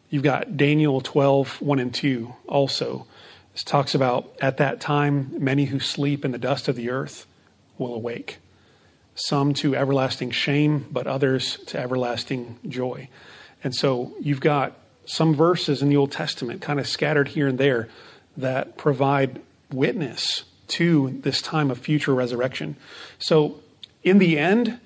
You've 0.09 0.23
got 0.23 0.57
Daniel 0.57 1.01
12, 1.01 1.61
1 1.61 1.79
and 1.79 1.93
2 1.93 2.33
also. 2.47 3.05
This 3.53 3.63
talks 3.63 3.93
about 3.93 4.31
at 4.41 4.57
that 4.57 4.81
time, 4.81 5.35
many 5.37 5.65
who 5.65 5.79
sleep 5.79 6.25
in 6.25 6.31
the 6.31 6.39
dust 6.39 6.67
of 6.67 6.75
the 6.75 6.89
earth 6.89 7.27
will 7.77 7.93
awake 7.93 8.39
some 9.19 9.53
to 9.55 9.75
everlasting 9.75 10.31
shame, 10.31 10.87
but 10.91 11.07
others 11.07 11.57
to 11.67 11.79
everlasting 11.79 12.57
joy. 12.67 13.09
And 13.63 13.75
so 13.75 14.13
you've 14.21 14.41
got 14.41 14.77
some 15.05 15.33
verses 15.33 15.81
in 15.81 15.89
the 15.89 15.97
Old 15.97 16.11
Testament 16.11 16.61
kind 16.61 16.79
of 16.79 16.87
scattered 16.87 17.29
here 17.29 17.47
and 17.47 17.57
there 17.57 17.89
that 18.37 18.77
provide 18.77 19.41
witness 19.71 20.43
to 20.67 21.19
this 21.21 21.41
time 21.41 21.71
of 21.71 21.79
future 21.79 22.13
resurrection. 22.13 22.75
So 23.17 23.59
in 24.03 24.19
the 24.19 24.37
end, 24.37 24.79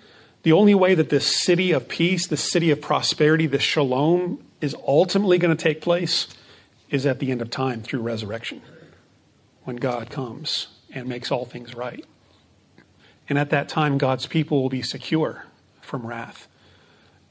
the 0.44 0.54
only 0.54 0.76
way 0.76 0.96
that 0.96 1.10
this 1.10 1.44
city 1.44 1.72
of 1.72 1.88
peace, 1.88 2.28
this 2.28 2.44
city 2.52 2.72
of 2.72 2.82
prosperity, 2.82 3.48
this 3.48 3.62
shalom 3.62 4.44
is 4.62 4.76
ultimately 4.88 5.38
going 5.38 5.56
to 5.56 5.62
take 5.62 5.82
place 5.82 6.28
is 6.90 7.06
at 7.06 7.20
the 7.20 7.32
end 7.32 7.42
of 7.42 7.50
time 7.50 7.82
through 7.82 8.02
resurrection 8.02 8.62
when 9.64 9.76
God 9.78 10.10
comes 10.10 10.68
and 10.94 11.08
makes 11.08 11.32
all 11.32 11.46
things 11.46 11.76
right. 11.76 12.06
And 13.30 13.38
at 13.38 13.50
that 13.52 13.70
time, 13.70 13.98
God's 13.98 14.26
people 14.26 14.62
will 14.62 14.70
be 14.70 14.82
secure 14.82 15.46
from 15.82 16.06
wrath. 16.06 16.48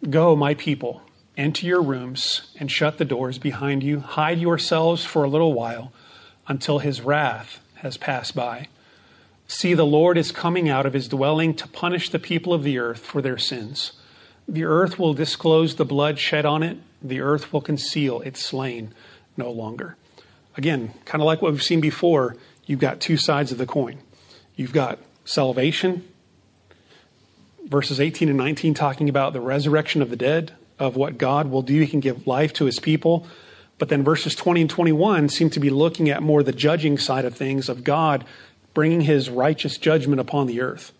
Go, 0.08 0.34
my 0.34 0.54
people, 0.54 1.02
enter 1.36 1.66
your 1.66 1.82
rooms 1.82 2.52
and 2.58 2.70
shut 2.70 2.98
the 2.98 3.04
doors 3.04 3.38
behind 3.38 3.82
you. 3.82 4.00
Hide 4.00 4.38
yourselves 4.38 5.04
for 5.04 5.24
a 5.24 5.28
little 5.28 5.52
while 5.52 5.92
until 6.48 6.78
his 6.80 7.00
wrath 7.00 7.60
has 7.76 7.96
passed 7.96 8.34
by. 8.34 8.68
See, 9.46 9.74
the 9.74 9.86
Lord 9.86 10.16
is 10.16 10.32
coming 10.32 10.68
out 10.68 10.86
of 10.86 10.94
his 10.94 11.08
dwelling 11.08 11.54
to 11.54 11.68
punish 11.68 12.10
the 12.10 12.18
people 12.18 12.54
of 12.54 12.62
the 12.62 12.78
earth 12.78 13.00
for 13.00 13.20
their 13.20 13.38
sins. 13.38 13.92
The 14.48 14.64
earth 14.64 14.98
will 14.98 15.14
disclose 15.14 15.76
the 15.76 15.84
blood 15.84 16.18
shed 16.18 16.46
on 16.46 16.62
it, 16.62 16.78
the 17.02 17.20
earth 17.20 17.52
will 17.52 17.60
conceal 17.60 18.20
its 18.22 18.42
slain 18.44 18.94
no 19.36 19.50
longer. 19.50 19.96
Again, 20.56 20.92
kind 21.04 21.20
of 21.20 21.26
like 21.26 21.42
what 21.42 21.52
we've 21.52 21.62
seen 21.62 21.80
before, 21.80 22.36
you've 22.66 22.80
got 22.80 23.00
two 23.00 23.16
sides 23.16 23.52
of 23.52 23.58
the 23.58 23.66
coin. 23.66 23.98
You've 24.56 24.72
got 24.72 24.98
salvation. 25.24 26.06
Verses 27.64 28.00
18 28.00 28.28
and 28.28 28.38
19 28.38 28.74
talking 28.74 29.08
about 29.08 29.32
the 29.32 29.40
resurrection 29.40 30.02
of 30.02 30.10
the 30.10 30.16
dead, 30.16 30.52
of 30.78 30.96
what 30.96 31.18
God 31.18 31.50
will 31.50 31.62
do. 31.62 31.80
He 31.80 31.86
can 31.86 32.00
give 32.00 32.26
life 32.26 32.52
to 32.54 32.64
his 32.64 32.78
people. 32.78 33.26
But 33.78 33.88
then 33.88 34.04
verses 34.04 34.34
20 34.34 34.62
and 34.62 34.70
21 34.70 35.28
seem 35.28 35.50
to 35.50 35.60
be 35.60 35.70
looking 35.70 36.10
at 36.10 36.22
more 36.22 36.42
the 36.42 36.52
judging 36.52 36.98
side 36.98 37.24
of 37.24 37.34
things, 37.34 37.68
of 37.68 37.84
God 37.84 38.24
bringing 38.74 39.02
his 39.02 39.28
righteous 39.28 39.76
judgment 39.76 40.20
upon 40.20 40.46
the 40.46 40.60
earth. 40.60 40.92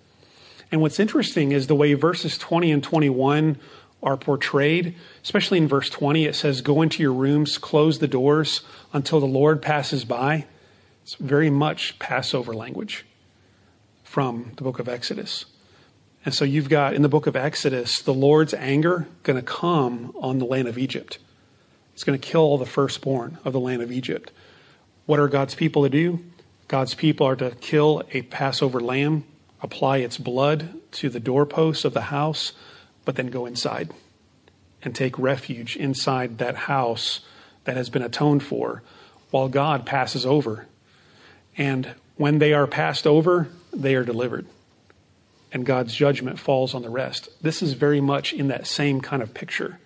And 0.71 0.81
what's 0.81 1.01
interesting 1.01 1.53
is 1.53 1.67
the 1.67 1.75
way 1.75 1.95
verses 1.95 2.39
20 2.39 2.71
and 2.71 2.83
21 2.83 3.59
are 4.03 4.17
portrayed, 4.17 4.97
especially 5.23 5.59
in 5.59 5.69
verse 5.69 5.89
20, 5.89 6.25
it 6.25 6.35
says, 6.35 6.61
Go 6.61 6.83
into 6.83 7.03
your 7.03 7.13
rooms, 7.13 7.57
close 7.57 7.99
the 7.99 8.09
doors 8.09 8.63
until 8.93 9.21
the 9.21 9.27
Lord 9.27 9.63
passes 9.63 10.05
by. 10.05 10.47
It's 11.03 11.15
very 11.15 11.51
much 11.51 11.99
Passover 11.99 12.53
language 12.53 13.05
from 14.13 14.53
the 14.57 14.63
book 14.63 14.79
of 14.79 14.91
Exodus. 14.91 15.47
And 16.27 16.35
so 16.35 16.45
you've 16.45 16.69
got 16.69 16.93
in 16.93 17.01
the 17.01 17.09
book 17.09 17.27
of 17.27 17.35
Exodus, 17.35 18.03
the 18.03 18.13
Lord's 18.13 18.53
anger 18.53 19.09
going 19.23 19.39
to 19.39 19.43
come 19.43 20.15
on 20.21 20.39
the 20.39 20.45
land 20.45 20.69
of 20.69 20.77
Egypt. 20.77 21.17
It's 21.95 22.05
going 22.05 22.21
to 22.21 22.29
kill 22.29 22.43
all 22.43 22.59
the 22.59 22.67
firstborn 22.67 23.39
of 23.43 23.55
the 23.55 23.59
land 23.59 23.81
of 23.81 23.91
Egypt. 23.91 24.31
What 25.07 25.19
are 25.19 25.29
God's 25.29 25.55
people 25.55 25.85
to 25.85 25.89
do? 25.89 26.23
God's 26.69 26.95
people 26.95 27.27
are 27.27 27.37
to 27.37 27.53
kill 27.53 28.03
a 28.13 28.21
Passover 28.21 28.81
lamb, 28.81 29.25
apply 29.63 29.99
its 29.99 30.19
blood 30.19 30.79
to 30.93 31.09
the 31.09 31.19
doorposts 31.19 31.87
of 31.87 31.95
the 31.95 32.03
house, 32.03 32.53
but 33.07 33.17
then 33.17 33.29
go 33.29 33.47
inside 33.47 33.95
and 34.83 34.95
take 34.95 35.19
refuge 35.19 35.75
inside 35.75 36.37
that 36.37 36.57
house 36.57 37.21
that 37.65 37.79
has 37.79 37.89
been 37.89 38.03
atoned 38.03 38.43
for 38.43 38.83
while 39.31 39.49
God 39.49 39.87
passes 39.87 40.27
over. 40.27 40.67
And 41.57 41.95
when 42.17 42.41
they 42.41 42.53
are 42.53 42.67
passed 42.67 43.07
over, 43.07 43.49
they 43.73 43.95
are 43.95 44.05
delivered. 44.05 44.47
And 45.53 45.67
God's 45.67 45.95
judgment 45.95 46.39
falls 46.39 46.75
on 46.75 46.83
the 46.83 46.91
rest. 46.91 47.29
This 47.43 47.63
is 47.63 47.75
very 47.75 48.01
much 48.01 48.33
in 48.33 48.49
that 48.49 48.67
same 48.67 49.01
kind 49.01 49.23
of 49.23 49.35
picture 49.35 49.79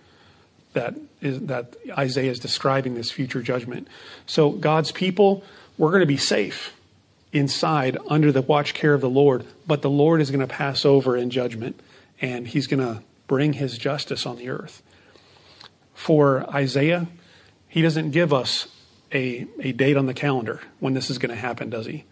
that 0.77 0.95
is 1.23 1.41
that 1.47 1.75
Isaiah 1.91 2.31
is 2.31 2.39
describing 2.39 2.95
this 2.95 3.11
future 3.11 3.41
judgment. 3.41 3.89
So 4.27 4.51
God's 4.51 4.93
people, 4.93 5.43
we're 5.79 5.91
going 5.91 6.01
to 6.01 6.07
be 6.07 6.19
safe 6.19 6.75
inside 7.33 7.97
under 8.09 8.31
the 8.31 8.43
watch 8.43 8.75
care 8.75 8.93
of 8.93 9.01
the 9.01 9.09
Lord, 9.09 9.45
but 9.67 9.83
the 9.83 9.91
Lord 9.91 10.21
is 10.21 10.31
going 10.31 10.47
to 10.47 10.47
pass 10.47 10.85
over 10.85 11.17
in 11.17 11.31
judgment 11.31 11.81
and 12.21 12.47
he's 12.47 12.67
going 12.67 12.81
to 12.81 13.03
bring 13.27 13.55
his 13.55 13.79
justice 13.79 14.27
on 14.27 14.37
the 14.37 14.51
earth. 14.51 14.83
For 15.95 16.49
Isaiah, 16.55 17.09
he 17.69 17.83
doesn't 17.83 18.11
give 18.11 18.33
us 18.33 18.69
a, 19.13 19.47
a 19.61 19.73
date 19.73 19.97
on 19.97 20.07
the 20.07 20.15
calendar 20.15 20.61
when 20.79 20.95
this 20.95 21.11
is 21.11 21.19
going 21.19 21.35
to 21.35 21.41
happen, 21.41 21.71
does 21.71 21.87
he? 21.87 22.05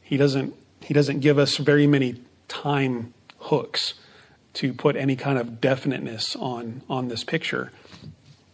He 0.00 0.16
doesn't 0.16 0.54
he 0.80 0.94
doesn't 0.94 1.20
give 1.20 1.38
us 1.38 1.56
very 1.56 1.86
many 1.86 2.22
time 2.48 3.12
hooks 3.38 3.94
to 4.54 4.72
put 4.72 4.96
any 4.96 5.16
kind 5.16 5.38
of 5.38 5.60
definiteness 5.60 6.34
on, 6.36 6.82
on 6.88 7.08
this 7.08 7.24
picture. 7.24 7.72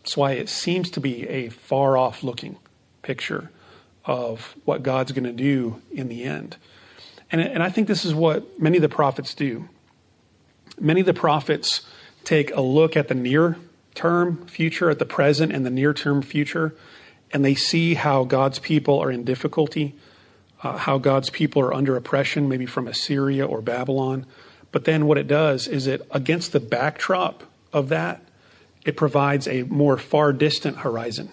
That's 0.03 0.17
why 0.17 0.33
it 0.33 0.49
seems 0.49 0.91
to 0.91 1.01
be 1.01 1.29
a 1.29 1.49
far 1.49 1.97
off 1.97 2.25
looking 2.25 2.57
picture 3.03 3.51
of 4.05 4.57
what 4.65 4.83
God's 4.83 5.13
going 5.13 5.25
to 5.25 5.33
do 5.33 5.81
in 5.93 6.09
the 6.09 6.25
end. 6.25 6.57
And, 7.31 7.41
and 7.41 7.63
I 7.63 7.71
think 7.71 7.87
this 7.87 8.05
is 8.05 8.15
what 8.15 8.61
many 8.61 8.79
of 8.79 8.83
the 8.83 8.89
prophets 8.89 9.35
do. 9.35 9.69
Many 10.81 11.01
of 11.01 11.07
the 11.07 11.15
prophets 11.15 11.83
take 12.25 12.55
a 12.55 12.61
look 12.61 12.97
at 12.97 13.09
the 13.09 13.15
near 13.15 13.57
term 13.95 14.47
future, 14.47 14.91
at 14.91 14.99
the 14.99 15.07
present 15.07 15.53
and 15.53 15.65
the 15.65 15.71
near 15.71 15.95
term 15.95 16.23
future, 16.23 16.75
and 17.33 17.45
they 17.45 17.55
see 17.55 17.95
how 17.95 18.25
God's 18.25 18.59
people 18.59 18.99
are 18.99 19.11
in 19.11 19.25
difficulty 19.25 19.95
uh, 20.63 20.77
how 20.77 20.99
God's 20.99 21.31
people 21.31 21.63
are 21.63 21.75
under 21.75 21.97
oppression, 21.97 22.49
maybe 22.49 22.67
from 22.67 22.87
Assyria 22.87 23.47
or 23.47 23.61
Babylon. 23.61 24.27
But 24.71 24.85
then 24.85 25.07
what 25.07 25.19
it 25.19 25.27
does 25.27 25.69
is 25.69 25.87
it, 25.87 26.07
against 26.11 26.53
the 26.53 26.61
backdrop 26.61 27.43
of 27.73 27.89
that, 27.89 28.23
it 28.85 28.97
provides 28.97 29.47
a 29.47 29.63
more 29.65 29.97
far 29.97 30.33
distant 30.33 30.79
horizon 30.79 31.31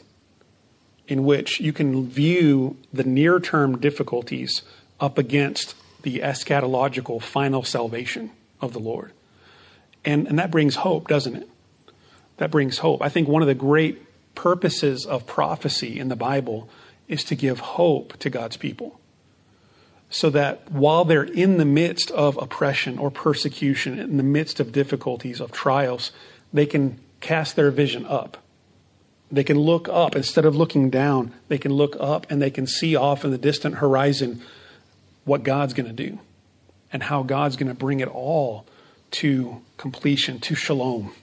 in 1.08 1.24
which 1.24 1.60
you 1.60 1.74
can 1.74 2.08
view 2.08 2.78
the 2.94 3.04
near 3.04 3.40
term 3.40 3.80
difficulties 3.80 4.62
up 5.00 5.18
against 5.18 5.76
the 6.04 6.20
eschatological 6.20 7.22
final 7.22 7.64
salvation 7.64 8.32
of 8.62 8.74
the 8.74 8.80
Lord. 8.80 9.12
And, 10.06 10.28
and 10.28 10.40
that 10.40 10.52
brings 10.52 10.76
hope, 10.76 11.08
doesn't 11.08 11.36
it? 11.36 11.50
That 12.38 12.52
brings 12.52 12.78
hope. 12.78 13.02
I 13.02 13.10
think 13.10 13.28
one 13.28 13.42
of 13.42 13.48
the 13.48 13.56
great 13.56 14.02
purposes 14.36 15.06
of 15.06 15.26
prophecy 15.26 16.00
in 16.00 16.08
the 16.08 16.16
Bible 16.16 16.70
is 17.08 17.24
to 17.26 17.36
give 17.36 17.60
hope 17.60 18.16
to 18.20 18.30
God's 18.30 18.56
people. 18.56 18.99
So 20.10 20.30
that 20.32 20.72
while 20.72 21.06
they're 21.06 21.24
in 21.24 21.58
the 21.58 21.66
midst 21.66 22.10
of 22.12 22.38
oppression 22.38 22.98
or 22.98 23.12
persecution, 23.12 24.00
in 24.00 24.18
the 24.18 24.24
midst 24.24 24.60
of 24.60 24.72
difficulties, 24.72 25.40
of 25.40 25.52
trials, 25.52 26.12
they 26.52 26.66
can 26.66 27.00
cast 27.22 27.56
their 27.56 27.70
vision 27.70 28.06
up. 28.06 28.38
They 29.32 29.44
can 29.44 29.60
look 29.60 29.88
up 29.88 30.16
instead 30.16 30.46
of 30.46 30.56
looking 30.56 30.90
down. 30.90 31.34
They 31.48 31.60
can 31.60 31.72
look 31.72 31.96
up 32.00 32.26
and 32.32 32.42
they 32.42 32.50
can 32.50 32.66
see 32.66 32.96
off 32.96 33.24
in 33.24 33.32
the 33.32 33.38
distant 33.38 33.76
horizon 33.76 34.42
what 35.26 35.44
God's 35.44 35.74
going 35.74 35.86
to 35.86 35.94
do 35.94 36.20
and 36.92 37.04
how 37.04 37.22
God's 37.22 37.56
going 37.56 37.70
to 37.70 37.76
bring 37.76 38.00
it 38.00 38.08
all 38.08 38.66
to 39.12 39.62
completion, 39.78 40.40
to 40.40 40.56
shalom, 40.56 41.14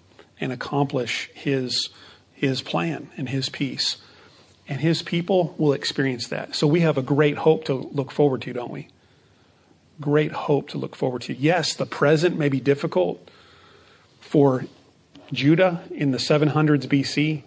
and 0.40 0.52
accomplish 0.52 1.30
His, 1.34 1.88
His 2.32 2.62
plan 2.62 3.10
and 3.16 3.28
His 3.28 3.48
peace. 3.48 3.96
And 4.68 4.80
His 4.80 5.02
people 5.02 5.54
will 5.58 5.72
experience 5.72 6.28
that. 6.28 6.54
So 6.54 6.66
we 6.66 6.80
have 6.80 6.98
a 6.98 7.02
great 7.02 7.38
hope 7.38 7.64
to 7.66 7.74
look 7.74 8.10
forward 8.10 8.42
to, 8.42 8.52
don't 8.52 8.70
we? 8.70 8.88
Great 10.00 10.32
hope 10.32 10.68
to 10.70 10.78
look 10.78 10.96
forward 10.96 11.22
to. 11.22 11.34
Yes, 11.34 11.74
the 11.74 11.86
present 11.86 12.36
may 12.36 12.48
be 12.48 12.60
difficult 12.60 13.30
for 14.20 14.64
Judah 15.32 15.82
in 15.90 16.10
the 16.10 16.18
700s 16.18 16.86
BC, 16.86 17.42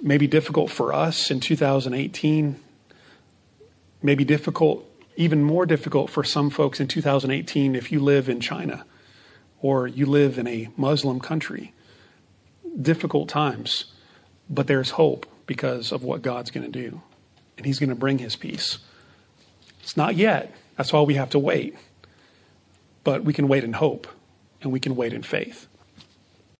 may 0.00 0.18
be 0.18 0.26
difficult 0.26 0.70
for 0.70 0.92
us 0.92 1.30
in 1.30 1.40
2018, 1.40 2.60
may 4.02 4.14
be 4.14 4.24
difficult, 4.24 4.88
even 5.16 5.42
more 5.42 5.66
difficult 5.66 6.10
for 6.10 6.22
some 6.22 6.50
folks 6.50 6.80
in 6.80 6.86
2018 6.86 7.74
if 7.74 7.90
you 7.90 7.98
live 8.00 8.28
in 8.28 8.40
China 8.40 8.84
or 9.60 9.86
you 9.86 10.06
live 10.06 10.38
in 10.38 10.46
a 10.46 10.68
Muslim 10.76 11.18
country. 11.18 11.72
Difficult 12.80 13.28
times, 13.28 13.86
but 14.50 14.66
there's 14.66 14.90
hope 14.90 15.26
because 15.46 15.92
of 15.92 16.02
what 16.02 16.22
God's 16.22 16.50
going 16.50 16.70
to 16.70 16.88
do. 16.88 17.00
And 17.56 17.66
He's 17.66 17.78
going 17.78 17.90
to 17.90 17.96
bring 17.96 18.18
His 18.18 18.36
peace. 18.36 18.78
It's 19.82 19.96
not 19.96 20.16
yet. 20.16 20.54
That's 20.76 20.92
why 20.92 21.00
we 21.02 21.14
have 21.14 21.30
to 21.30 21.38
wait. 21.38 21.76
But 23.04 23.24
we 23.24 23.32
can 23.32 23.48
wait 23.48 23.64
in 23.64 23.72
hope 23.72 24.08
and 24.60 24.72
we 24.72 24.80
can 24.80 24.96
wait 24.96 25.12
in 25.12 25.22
faith. 25.22 25.68